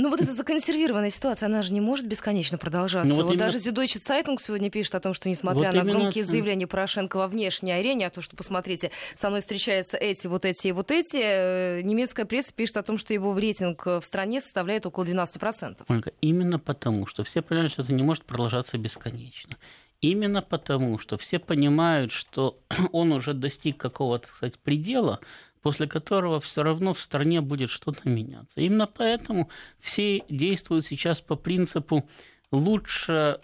[0.00, 3.08] Ну вот эта законсервированная ситуация, она же не может бесконечно продолжаться.
[3.08, 3.46] Ну, вот вот именно...
[3.46, 6.30] даже Süddeutsche Zeitung сегодня пишет о том, что несмотря вот на громкие это...
[6.30, 10.68] заявления Порошенко во внешней арене, о том, что, посмотрите, со мной встречаются эти, вот эти
[10.68, 14.86] и вот эти, э, немецкая пресса пишет о том, что его рейтинг в стране составляет
[14.86, 15.84] около 12%.
[15.88, 19.56] Ольга, именно потому, что все понимают, что это не может продолжаться бесконечно.
[20.00, 22.58] Именно потому, что все понимают, что
[22.92, 25.20] он уже достиг какого-то, кстати, предела,
[25.62, 28.60] после которого все равно в стране будет что-то меняться.
[28.60, 32.08] Именно поэтому все действуют сейчас по принципу
[32.50, 33.40] лучше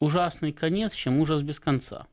[0.00, 2.06] ужасный конец, чем ужас без конца.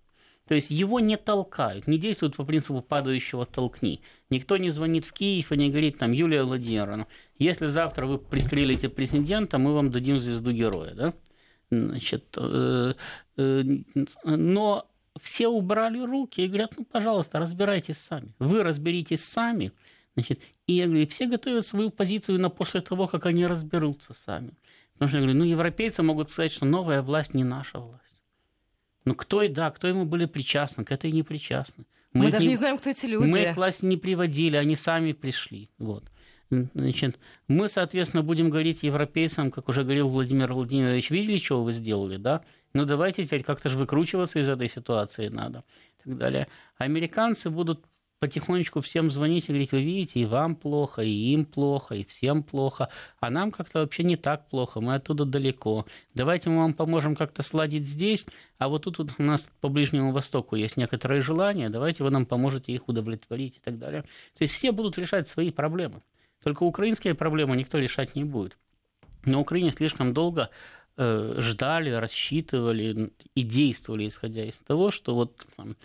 [0.48, 4.02] То есть его не толкают, не действуют по принципу падающего толкни.
[4.30, 7.08] Никто не звонит в Киев и не говорит там, Юлия Владимировна,
[7.40, 10.94] если завтра вы пристрелите президента, мы вам дадим звезду героя.
[10.94, 11.14] Да?
[11.72, 12.94] Значит, э,
[13.38, 13.64] э,
[14.24, 14.88] но
[15.22, 18.34] все убрали руки и говорят, ну, пожалуйста, разбирайтесь сами.
[18.40, 19.72] Вы разберитесь сами.
[20.16, 24.52] Значит, и я говорю, все готовят свою позицию на после того, как они разберутся сами.
[24.94, 28.02] Потому что я говорю, ну, европейцы могут сказать, что новая власть не наша власть.
[29.04, 31.86] Ну, кто и да, кто ему были причастны, к этой не причастны.
[32.14, 33.30] Мы, мы даже не, не знаем, кто эти люди.
[33.30, 35.70] Мы их к власти не приводили, они сами пришли.
[35.78, 36.06] Вот.
[36.50, 42.18] Значит, мы, соответственно, будем говорить европейцам, как уже говорил Владимир Владимирович, видели, что вы сделали,
[42.18, 42.44] да?
[42.76, 45.64] ну давайте теперь как-то же выкручиваться из этой ситуации надо.
[46.00, 46.48] И так далее.
[46.78, 47.86] Американцы будут
[48.20, 52.44] потихонечку всем звонить и говорить, вы видите, и вам плохо, и им плохо, и всем
[52.44, 55.86] плохо, а нам как-то вообще не так плохо, мы оттуда далеко.
[56.14, 58.26] Давайте мы вам поможем как-то сладить здесь,
[58.58, 62.26] а вот тут вот у нас по Ближнему Востоку есть некоторые желания, давайте вы нам
[62.26, 64.02] поможете их удовлетворить и так далее.
[64.02, 66.02] То есть все будут решать свои проблемы.
[66.46, 68.58] Только украинские проблемы никто решать не будет.
[69.26, 70.50] На Украине слишком долго
[70.98, 75.76] Э, ждали, рассчитывали и действовали, исходя из того, что вот там,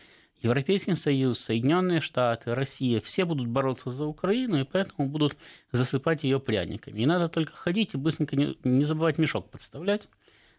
[0.40, 5.36] Европейский Союз, Соединенные Штаты, Россия, все будут бороться за Украину, и поэтому будут
[5.72, 7.00] засыпать ее пряниками.
[7.00, 10.08] И надо только ходить и быстренько не, не забывать мешок подставлять,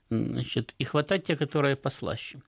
[0.10, 2.42] значит, и хватать те, которые послаще.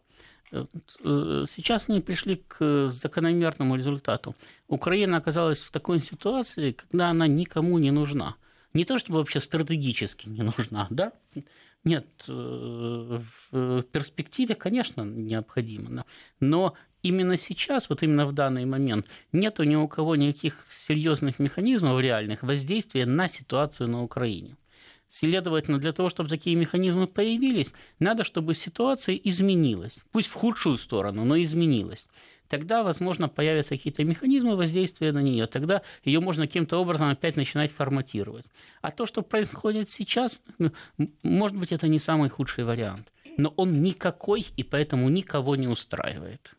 [0.54, 4.36] Э, сейчас они пришли к закономерному результату.
[4.68, 8.36] Украина оказалась в такой ситуации, когда она никому не нужна.
[8.74, 11.12] Не то, чтобы вообще стратегически не нужна, да?
[11.84, 13.20] Нет, э,
[13.52, 16.06] в перспективе, конечно, необходимо,
[16.40, 22.00] но именно сейчас, вот именно в данный момент, нет ни у кого никаких серьезных механизмов
[22.00, 24.56] реальных воздействия на ситуацию на Украине.
[25.14, 30.00] Следовательно, для того, чтобы такие механизмы появились, надо, чтобы ситуация изменилась.
[30.12, 32.08] Пусть в худшую сторону, но изменилась
[32.50, 37.72] тогда, возможно, появятся какие-то механизмы воздействия на нее, тогда ее можно каким-то образом опять начинать
[37.72, 38.46] форматировать.
[38.82, 40.40] А то, что происходит сейчас,
[41.24, 46.52] может быть, это не самый худший вариант но он никакой и поэтому никого не устраивает.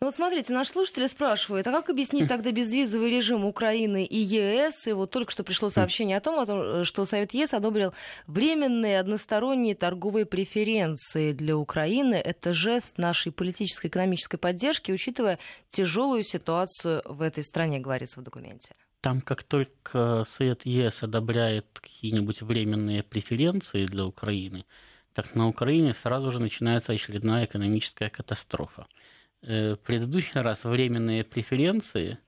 [0.00, 4.86] Ну вот смотрите, наши слушатели спрашивают, а как объяснить тогда безвизовый режим Украины и ЕС?
[4.88, 7.92] И вот только что пришло сообщение о том, о том что Совет ЕС одобрил
[8.26, 12.14] временные односторонние торговые преференции для Украины.
[12.16, 15.38] Это жест нашей политической экономической поддержки, учитывая
[15.70, 18.74] тяжелую ситуацию в этой стране, говорится в документе.
[19.02, 24.64] Там, как только Совет ЕС одобряет какие-нибудь временные преференции для Украины,
[25.14, 28.86] так на Украине сразу же начинается очередная экономическая катастрофа.
[29.42, 32.18] Э, предыдущий раз временные преференции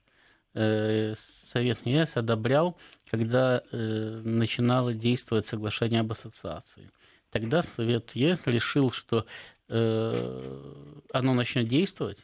[0.55, 1.15] э,
[1.53, 2.77] Совет ЕС одобрял,
[3.11, 6.91] когда э, начинало действовать соглашение об ассоциации.
[7.31, 9.27] Тогда Совет ЕС решил, что
[9.67, 12.19] оно начнет действовать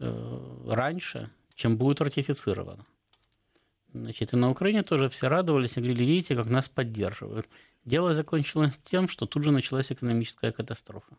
[0.00, 2.84] раньше, чем будет ратифицировано.
[3.92, 7.46] Значит, и на Украине тоже все радовались и говорили, видите, как нас поддерживают.
[7.86, 11.16] Дело закончилось тем, что тут же началась экономическая катастрофа.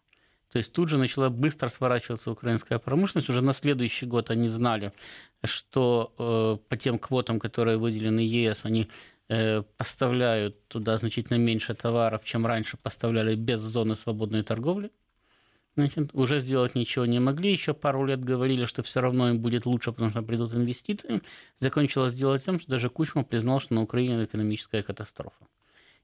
[0.51, 3.29] То есть тут же начала быстро сворачиваться украинская промышленность.
[3.29, 4.91] Уже на следующий год они знали,
[5.45, 8.89] что э, по тем квотам, которые выделены ЕС, они
[9.29, 14.91] э, поставляют туда значительно меньше товаров, чем раньше поставляли без зоны свободной торговли.
[15.77, 17.51] Значит, уже сделать ничего не могли.
[17.51, 21.21] Еще пару лет говорили, что все равно им будет лучше, потому что придут инвестиции.
[21.59, 25.45] Закончилось дело тем, что даже Кучма признал, что на Украине экономическая катастрофа.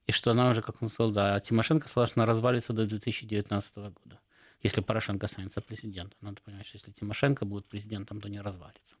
[0.06, 3.76] И что она уже, как он сказал, да, Тимошенко сказала, что она развалится до 2019
[3.76, 4.20] года.
[4.62, 6.18] Если Порошенко останется президентом.
[6.20, 8.96] Надо понимать, что если Тимошенко будет президентом, то не развалится.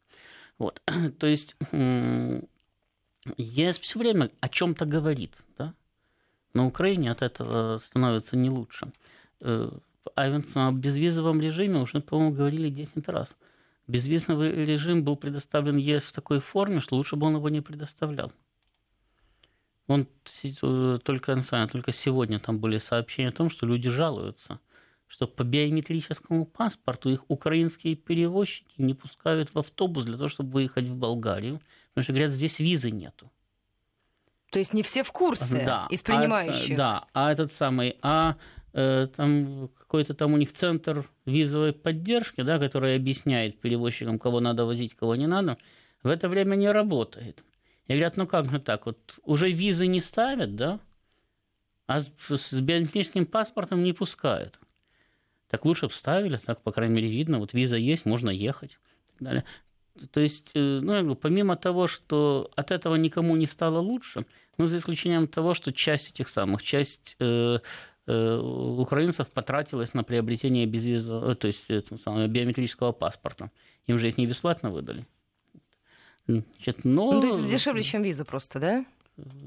[0.58, 0.82] Вот.
[1.18, 1.56] То есть
[3.36, 5.42] ЕС все время о чем-то говорит.
[5.58, 5.74] Да?
[6.52, 8.92] На Украине от этого становится не лучше.
[9.40, 9.70] Э,
[10.14, 13.34] о безвизовом режиме уже, по-моему, говорили 10 раз.
[13.86, 18.32] Безвизовый режим был предоставлен ЕС в такой форме, что лучше бы он его не предоставлял.
[19.86, 20.08] Он
[20.42, 24.60] э, только, только сегодня там были сообщения о том, что люди жалуются,
[25.06, 30.86] что по биометрическому паспорту их украинские перевозчики не пускают в автобус для того, чтобы выехать
[30.86, 33.30] в Болгарию, потому что говорят, здесь визы нету.
[34.50, 36.74] То есть не все в курсе да, из принимающих.
[36.74, 38.36] А, да, а этот самый, а
[38.72, 44.64] э, там какой-то там у них центр визовой поддержки, да, который объясняет перевозчикам, кого надо
[44.64, 45.58] возить, кого не надо,
[46.02, 47.42] в это время не работает.
[47.86, 50.80] И говорят, ну как же так, вот уже визы не ставят, да,
[51.86, 54.58] а с, с биометрическим паспортом не пускают.
[55.48, 58.72] Так лучше бы ставили, так, по крайней мере, видно, вот виза есть, можно ехать.
[58.72, 59.44] И так далее.
[60.10, 64.26] То есть, э, ну, помимо того, что от этого никому не стало лучше,
[64.58, 67.58] ну, за исключением того, что часть этих самых, часть э,
[68.06, 73.50] э, украинцев потратилась на приобретение безвизового, э, то есть, это, самое, биометрического паспорта.
[73.86, 75.06] Им же их не бесплатно выдали.
[76.26, 77.12] Значит, но...
[77.12, 78.84] Ну, то есть дешевле, чем виза просто, да?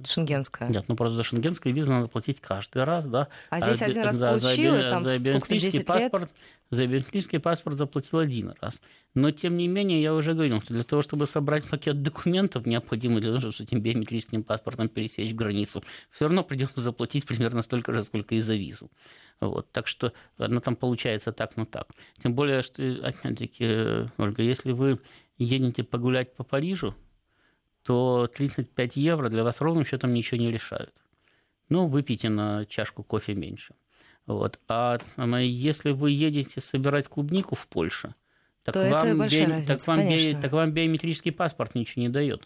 [0.05, 0.69] Шенгенская.
[0.69, 3.27] Нет, ну просто за шенгенскую визу надо платить каждый раз, да.
[3.49, 6.31] А здесь а, один раз за, получил, за, там за биометрический паспорт,
[6.69, 8.79] За биометрический паспорт заплатил один раз.
[9.13, 13.19] Но, тем не менее, я уже говорил, что для того, чтобы собрать пакет документов, необходимый
[13.19, 17.91] для того, чтобы с этим биометрическим паспортом пересечь границу, все равно придется заплатить примерно столько
[17.91, 18.89] же, сколько и за визу.
[19.41, 21.89] Вот, так что она там получается так, ну так.
[22.23, 24.99] Тем более, что, опять-таки, Ольга, если вы
[25.37, 26.95] едете погулять по Парижу,
[27.83, 30.93] то 35 евро для вас ровным счетом ничего не решают.
[31.69, 33.75] Ну, выпейте на чашку кофе меньше.
[34.25, 34.59] Вот.
[34.67, 34.97] А
[35.39, 38.15] если вы едете собирать клубнику в Польше,
[38.63, 39.45] так, то вам, это би...
[39.45, 40.35] разница, так, вам би...
[40.35, 42.43] так вам биометрический паспорт ничего не дает,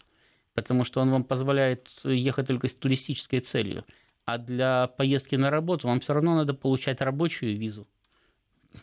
[0.54, 3.84] потому что он вам позволяет ехать только с туристической целью.
[4.24, 7.88] А для поездки на работу вам все равно надо получать рабочую визу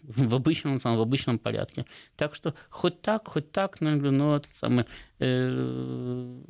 [0.02, 1.86] в обычном, в обычном порядке.
[2.16, 4.86] Так что хоть так, хоть так, но это самое,
[5.20, 6.42] э,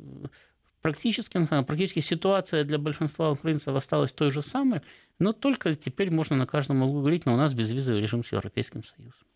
[0.82, 4.82] практически, практически ситуация для большинства украинцев осталась той же самой,
[5.18, 8.84] но только теперь можно на каждом углу говорить, но у нас безвизовый режим с Европейским
[8.84, 9.29] Союзом.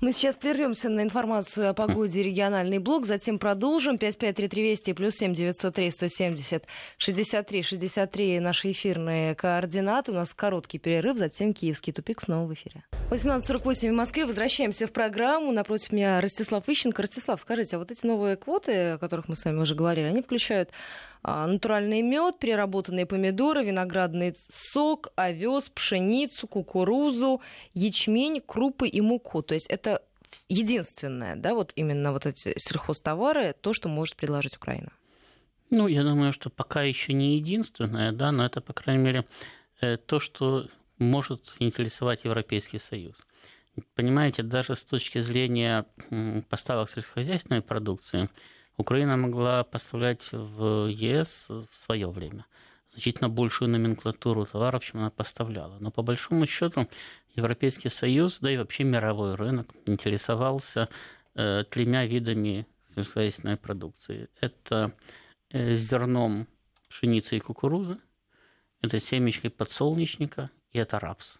[0.00, 3.98] Мы сейчас прервемся на информацию о погоде региональный блок, затем продолжим.
[3.98, 6.64] 553320 плюс 7 903 170
[6.96, 10.12] 63 63 наши эфирные координаты.
[10.12, 12.82] У нас короткий перерыв, затем киевский тупик снова в эфире.
[13.10, 14.24] 18.48 в Москве.
[14.24, 15.52] Возвращаемся в программу.
[15.52, 17.02] Напротив меня Ростислав Ищенко.
[17.02, 20.22] Ростислав, скажите, а вот эти новые квоты, о которых мы с вами уже говорили, они
[20.22, 20.70] включают
[21.22, 27.40] натуральный мед, переработанные помидоры, виноградный сок, овес, пшеницу, кукурузу,
[27.74, 29.42] ячмень, крупы и муку.
[29.42, 30.02] То есть это
[30.48, 34.90] единственное, да, вот именно вот эти сельхозтовары, то, что может предложить Украина.
[35.70, 39.24] Ну, я думаю, что пока еще не единственное, да, но это, по крайней мере,
[39.80, 40.66] э, то, что
[40.98, 43.16] может интересовать Европейский Союз.
[43.94, 45.86] Понимаете, даже с точки зрения
[46.48, 48.28] поставок сельскохозяйственной продукции,
[48.80, 52.46] Украина могла поставлять в ЕС в свое время
[52.92, 55.78] значительно большую номенклатуру товаров, чем она поставляла.
[55.78, 56.88] Но по большому счету
[57.34, 60.88] Европейский Союз, да и вообще мировой рынок интересовался
[61.34, 64.28] э, тремя видами сельскохозяйственной продукции.
[64.40, 64.92] Это
[65.50, 66.48] э, зерном
[66.88, 67.98] пшеницы и кукурузы,
[68.82, 71.38] это семечкой подсолнечника и это рапс.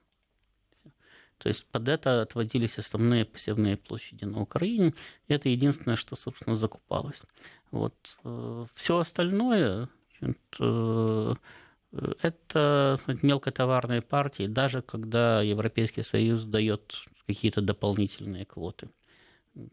[1.41, 4.93] То есть под это отводились основные посевные площади на Украине.
[5.27, 7.23] И это единственное, что, собственно, закупалось.
[7.71, 7.95] Вот.
[8.25, 9.89] Э, Все остальное
[10.21, 11.35] э,
[12.23, 16.95] это мелкотоварные партии, даже когда Европейский Союз дает
[17.27, 18.91] какие-то дополнительные квоты.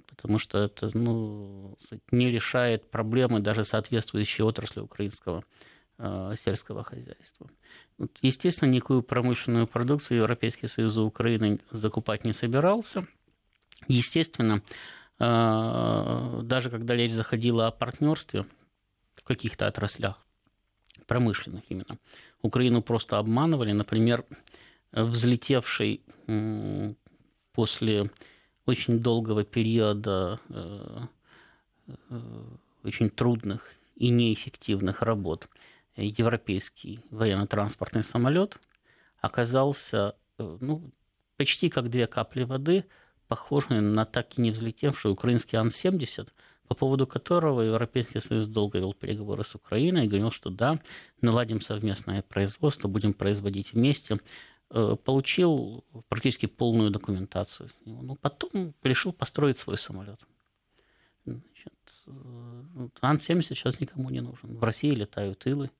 [0.07, 1.77] Потому что это ну,
[2.11, 5.43] не решает проблемы даже соответствующей отрасли украинского
[5.99, 7.49] сельского хозяйства.
[8.21, 13.07] Естественно, никакую промышленную продукцию Европейский Союз Украины закупать не собирался.
[13.87, 14.61] Естественно,
[15.19, 18.45] э, даже когда речь заходила о партнерстве
[19.15, 20.23] в каких-то отраслях,
[21.07, 21.97] промышленных именно,
[22.41, 23.71] Украину просто обманывали.
[23.71, 24.23] Например,
[24.91, 26.01] взлетевший
[27.53, 28.11] после
[28.65, 31.07] очень долгого периода э,
[32.83, 35.47] очень трудных и неэффективных работ
[36.05, 38.59] европейский военно-транспортный самолет
[39.19, 40.91] оказался ну,
[41.37, 42.85] почти как две капли воды,
[43.27, 46.29] похожие на так и не взлетевший украинский Ан-70,
[46.67, 50.79] по поводу которого Европейский Союз долго вел переговоры с Украиной и говорил, что да,
[51.21, 54.17] наладим совместное производство, будем производить вместе.
[54.69, 57.69] Э, получил практически полную документацию.
[57.85, 60.19] Но ну, потом решил построить свой самолет.
[61.25, 61.31] Э,
[63.01, 64.57] Ан-70 сейчас никому не нужен.
[64.57, 65.71] В России летают Илы.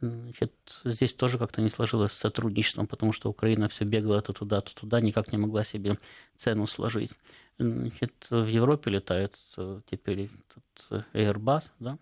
[0.00, 0.52] Значит,
[0.84, 4.74] здесь тоже как-то не сложилось с сотрудничеством, потому что Украина все бегала то туда, то
[4.74, 5.98] туда, никак не могла себе
[6.36, 7.12] цену сложить.
[7.58, 11.98] Значит, в Европе летает э, теперь этот Airbus, да,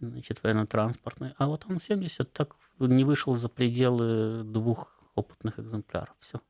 [0.00, 6.14] значит, военно-транспортный, а вот он 70 так не вышел за пределы двух опытных экземпляров.
[6.20, 6.40] Все.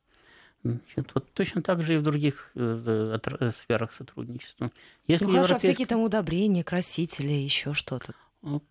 [0.62, 4.70] Значит, вот точно так же и в других э, э, сферах сотрудничества.
[5.06, 8.14] Если ну, хорошо, а всякие там удобрения, красители, еще что-то.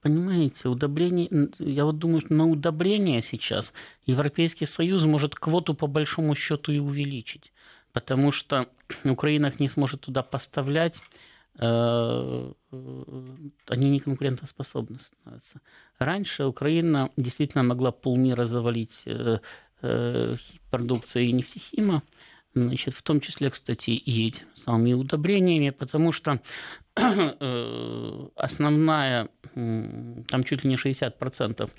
[0.01, 3.71] Понимаете, удобрение, я вот думаю, что на удобрение сейчас
[4.07, 7.53] Европейский Союз может квоту по большому счету и увеличить,
[7.93, 8.67] потому что
[9.03, 10.99] Украина их не сможет туда поставлять,
[11.59, 12.51] э,
[13.67, 15.61] они не конкурентоспособны становятся.
[15.99, 19.37] Раньше Украина действительно могла полмира завалить э,
[19.83, 20.35] э,
[20.71, 22.01] продукцией нефтехима,
[22.55, 26.39] значит, в том числе, кстати, и самыми удобрениями, потому что э,
[28.35, 31.69] основная, там чуть ли не 60%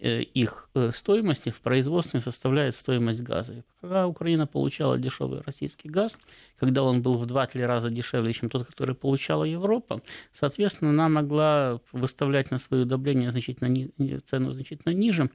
[0.00, 3.64] э, их э, стоимости в производстве составляет стоимость газа.
[3.80, 6.16] Когда Украина получала дешевый российский газ,
[6.58, 10.00] когда он был в 2-3 раза дешевле, чем тот, который получала Европа,
[10.32, 13.90] соответственно, она могла выставлять на свое удобрение значительно,
[14.28, 15.30] цену значительно ниже,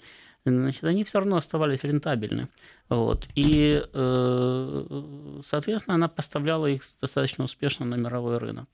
[0.46, 2.48] значит, они все равно оставались рентабельны.
[2.90, 3.28] Вот.
[3.36, 8.68] И, э, соответственно, она поставляла их достаточно успешно на мировой рынок.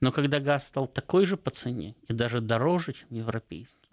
[0.00, 3.88] Но когда газ стал такой же по цене и даже дороже, чем европейский,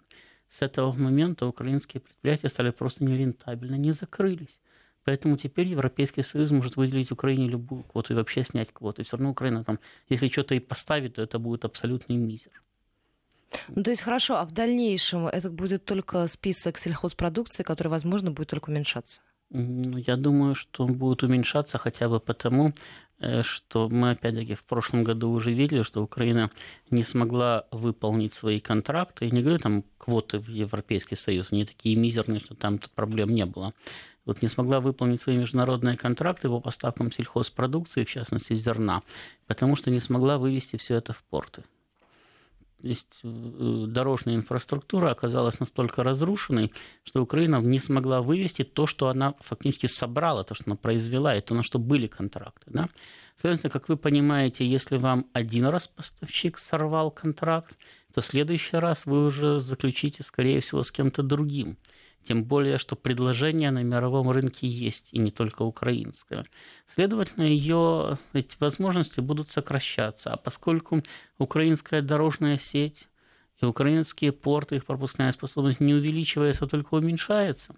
[0.50, 4.60] с этого момента украинские предприятия стали просто нерентабельны, не закрылись.
[5.04, 9.02] Поэтому теперь Европейский Союз может выделить Украине любую квоту и вообще снять квоту.
[9.02, 9.78] И все равно Украина там,
[10.08, 12.62] если что-то и поставит, то это будет абсолютный мизер.
[13.68, 18.48] Ну, то есть хорошо, а в дальнейшем это будет только список сельхозпродукции, который, возможно, будет
[18.48, 19.20] только уменьшаться?
[19.50, 22.72] Я думаю, что он будет уменьшаться хотя бы потому,
[23.20, 26.50] э, что мы, опять-таки, в прошлом году уже видели, что Украина
[26.90, 29.26] не смогла выполнить свои контракты.
[29.26, 33.46] Я не говорю там квоты в Европейский Союз, они такие мизерные, что там проблем не
[33.46, 33.72] было.
[34.24, 39.02] Вот не смогла выполнить свои международные контракты по поставкам сельхозпродукции, в частности зерна,
[39.46, 41.62] потому что не смогла вывести все это в порты.
[42.84, 46.70] Есть э, дорожная инфраструктура оказалась настолько разрушенной,
[47.02, 51.40] что Украина не смогла вывести то, что она фактически собрала, то, что она произвела, и
[51.40, 52.66] то, на что были контракты.
[52.66, 52.90] Да?
[53.36, 57.74] Соответственно, как вы понимаете, если вам один раз поставщик сорвал контракт,
[58.12, 61.78] то в следующий раз вы уже заключите, скорее всего, с кем-то другим.
[62.26, 66.46] Тем более, что предложение на мировом рынке есть, и не только украинское.
[66.94, 70.32] Следовательно, ее эти возможности будут сокращаться.
[70.32, 71.02] А поскольку
[71.38, 73.08] украинская дорожная сеть
[73.60, 77.76] и украинские порты, их пропускная способность не увеличивается, а только уменьшается,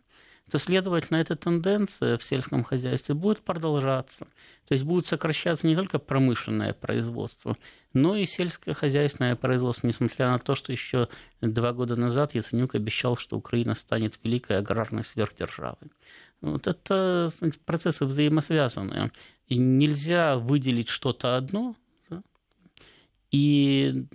[0.51, 4.29] то, следовательно, эта тенденция в сельском хозяйстве будет продолжаться.
[4.69, 7.57] То есть будет сокращаться не только промышленное производство,
[7.93, 11.09] но и сельское хозяйственное производство, несмотря на то, что еще
[11.41, 15.91] два года назад Яценюк обещал, что Украина станет великой аграрной сверхдержавой.
[16.41, 17.31] Вот это
[17.65, 19.11] процессы взаимосвязанные.
[19.49, 21.77] И нельзя выделить что-то одно,
[23.33, 24.07] и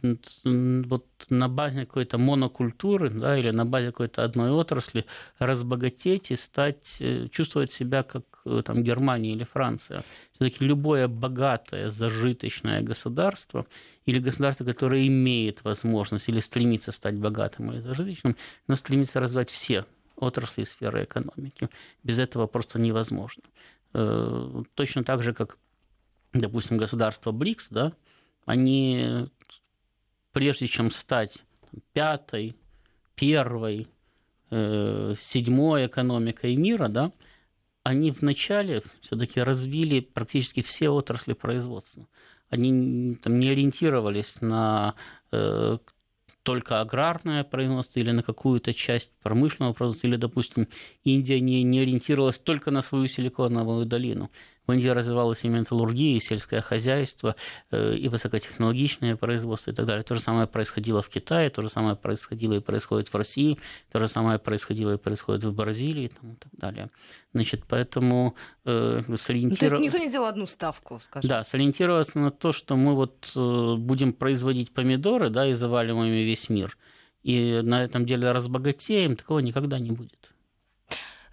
[0.46, 5.06] вот на базе какой-то монокультуры да, или на базе какой-то одной отрасли
[5.38, 10.04] разбогатеть и стать, э, чувствовать себя как э, там, Германия или Франция.
[10.34, 13.66] Все-таки любое богатое, зажиточное государство
[14.06, 18.38] или государство, которое имеет возможность или стремится стать богатым или зажиточным,
[18.68, 19.86] но стремится развивать все
[20.16, 21.70] отрасли и сферы экономики.
[22.04, 23.44] Без этого просто невозможно.
[23.94, 25.58] Э, точно так же, как,
[26.32, 27.94] допустим, государство БРИКС, да,
[28.46, 29.28] они,
[30.32, 31.38] прежде чем стать
[31.94, 32.56] пятой,
[33.16, 33.88] первой,
[34.50, 37.12] э, седьмой экономикой мира, да,
[37.84, 42.08] они вначале все-таки развили практически все отрасли производства.
[42.50, 44.96] Они там, не ориентировались на
[45.32, 45.78] э,
[46.44, 50.68] только аграрное производство или на какую-то часть промышленного производства, или, допустим,
[51.04, 54.32] Индия не, не ориентировалась только на свою силиконовую долину.
[54.72, 57.36] В Индии развивалась и металлургия, и сельское хозяйство,
[57.72, 60.04] э, и высокотехнологичное производство и так далее.
[60.04, 63.58] То же самое происходило в Китае, то же самое происходило и происходит в России,
[63.92, 66.90] то же самое происходило и происходит в Бразилии и так далее.
[67.34, 69.66] Значит, поэтому э, сориентироваться...
[69.66, 71.30] Ну, то есть никто не делал одну ставку, скажем.
[71.30, 76.50] Да, сориентироваться на то, что мы вот э, будем производить помидоры, да, и заваливаем весь
[76.50, 76.78] мир,
[77.24, 80.32] и на этом деле разбогатеем, такого никогда не будет.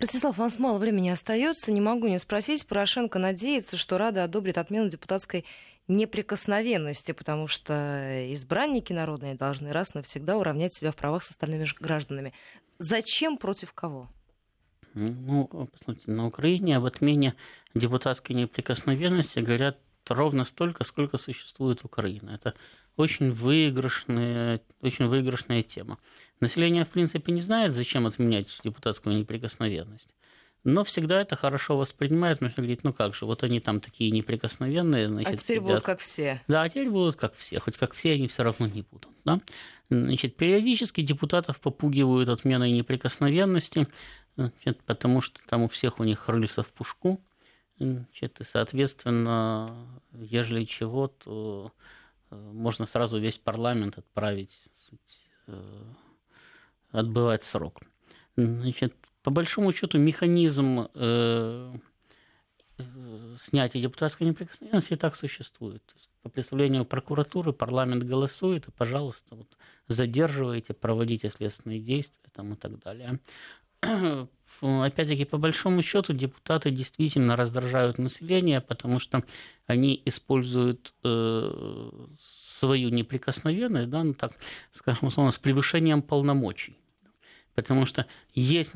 [0.00, 1.72] Ростислав, у нас мало времени остается.
[1.72, 2.66] Не могу не спросить.
[2.66, 5.44] Порошенко надеется, что Рада одобрит отмену депутатской
[5.88, 12.32] неприкосновенности, потому что избранники народные должны раз навсегда уравнять себя в правах с остальными гражданами.
[12.78, 14.08] Зачем против кого?
[14.94, 17.34] Ну, посмотрите, на Украине об отмене
[17.74, 19.78] депутатской неприкосновенности говорят
[20.08, 22.30] ровно столько, сколько существует Украина.
[22.30, 22.54] Это
[22.96, 25.98] очень выигрышная, очень выигрышная тема.
[26.40, 30.08] Население, в принципе, не знает, зачем отменять депутатскую неприкосновенность.
[30.64, 34.10] Но всегда это хорошо воспринимает, потому что говорит, ну как же, вот они там такие
[34.10, 35.62] неприкосновенные, значит, А теперь сидят.
[35.64, 36.42] будут как все.
[36.48, 39.08] Да, а теперь будут как все, хоть как все они все равно не будут.
[39.24, 39.40] Да?
[39.88, 43.86] Значит, периодически депутатов попугивают отменой неприкосновенности,
[44.36, 47.20] значит, потому что там у всех у них рыльца в пушку,
[47.78, 49.74] значит, и, соответственно,
[50.12, 51.72] ежели чего, то
[52.30, 54.52] э, можно сразу весь парламент отправить
[54.88, 55.84] суть, э,
[56.90, 57.80] отбывать срок.
[58.36, 61.74] Значит, по большому счету механизм э,
[62.78, 65.82] э, снятия депутатской неприкосновенности и так существует.
[66.22, 69.56] по представлению прокуратуры парламент голосует, и, пожалуйста, вот,
[69.88, 73.18] задерживайте, проводите следственные действия там, и так далее.
[74.60, 79.22] Опять-таки, по большому счету, депутаты действительно раздражают население, потому что
[79.66, 81.90] они используют э,
[82.58, 84.32] свою неприкосновенность, да, ну так,
[84.72, 86.76] скажем, условно, с превышением полномочий.
[87.54, 88.72] Потому что есть,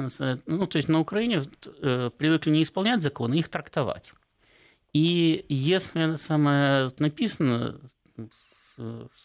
[0.47, 4.13] ну, то есть на Украине э, привыкли не исполнять законы, их трактовать.
[4.93, 7.81] И если самое написано,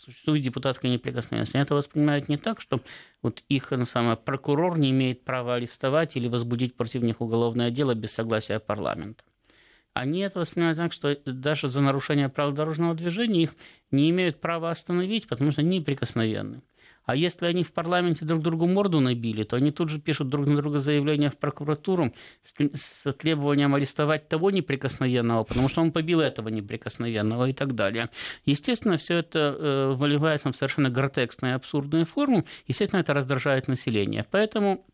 [0.05, 2.81] существует депутатская неприкосновенность, они это воспринимают не так, что
[3.21, 8.11] вот их самое, прокурор не имеет права арестовать или возбудить против них уголовное дело без
[8.11, 9.23] согласия парламента
[9.99, 13.55] они это воспринимают так, что даже за нарушение правил дорожного движения их
[13.91, 16.61] не имеют права остановить, потому что они неприкосновенны.
[17.07, 20.45] А если они в парламенте друг другу морду набили, то они тут же пишут друг
[20.45, 26.49] на друга заявление в прокуратуру с требованием арестовать того неприкосновенного, потому что он побил этого
[26.49, 28.09] неприкосновенного и так далее.
[28.43, 32.45] Естественно, все это э, выливается в совершенно гротексную и абсурдную форму.
[32.67, 34.25] Естественно, это раздражает население.
[34.29, 34.85] Поэтому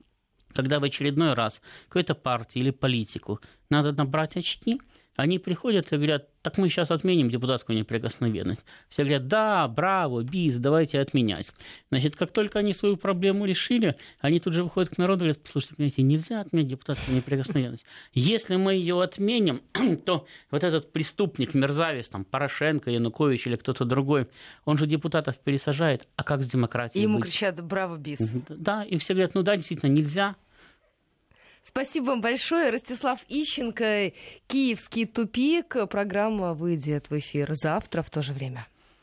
[0.54, 3.40] когда в очередной раз какой-то партии или политику
[3.72, 4.80] надо набрать очки–
[5.16, 8.62] они приходят и говорят, так мы сейчас отменим депутатскую неприкосновенность.
[8.90, 11.52] Все говорят, да, браво, бис, давайте отменять.
[11.90, 15.44] Значит, как только они свою проблему решили, они тут же выходят к народу и говорят,
[15.44, 17.86] послушайте, понимаете, нельзя отменить депутатскую неприкосновенность.
[18.14, 19.62] Если мы ее отменим,
[20.06, 24.28] то вот этот преступник, мерзавец, там, Порошенко, Янукович или кто-то другой,
[24.66, 27.30] он же депутатов пересажает, а как с демократией И ему быть?
[27.30, 28.20] кричат, браво, бис.
[28.50, 30.36] Да, и все говорят, ну да, действительно, нельзя,
[31.64, 32.70] Спасибо вам большое.
[32.70, 34.12] Ростислав Ищенко,
[34.48, 35.76] «Киевский тупик».
[35.90, 38.68] Программа выйдет в эфир завтра в то же время.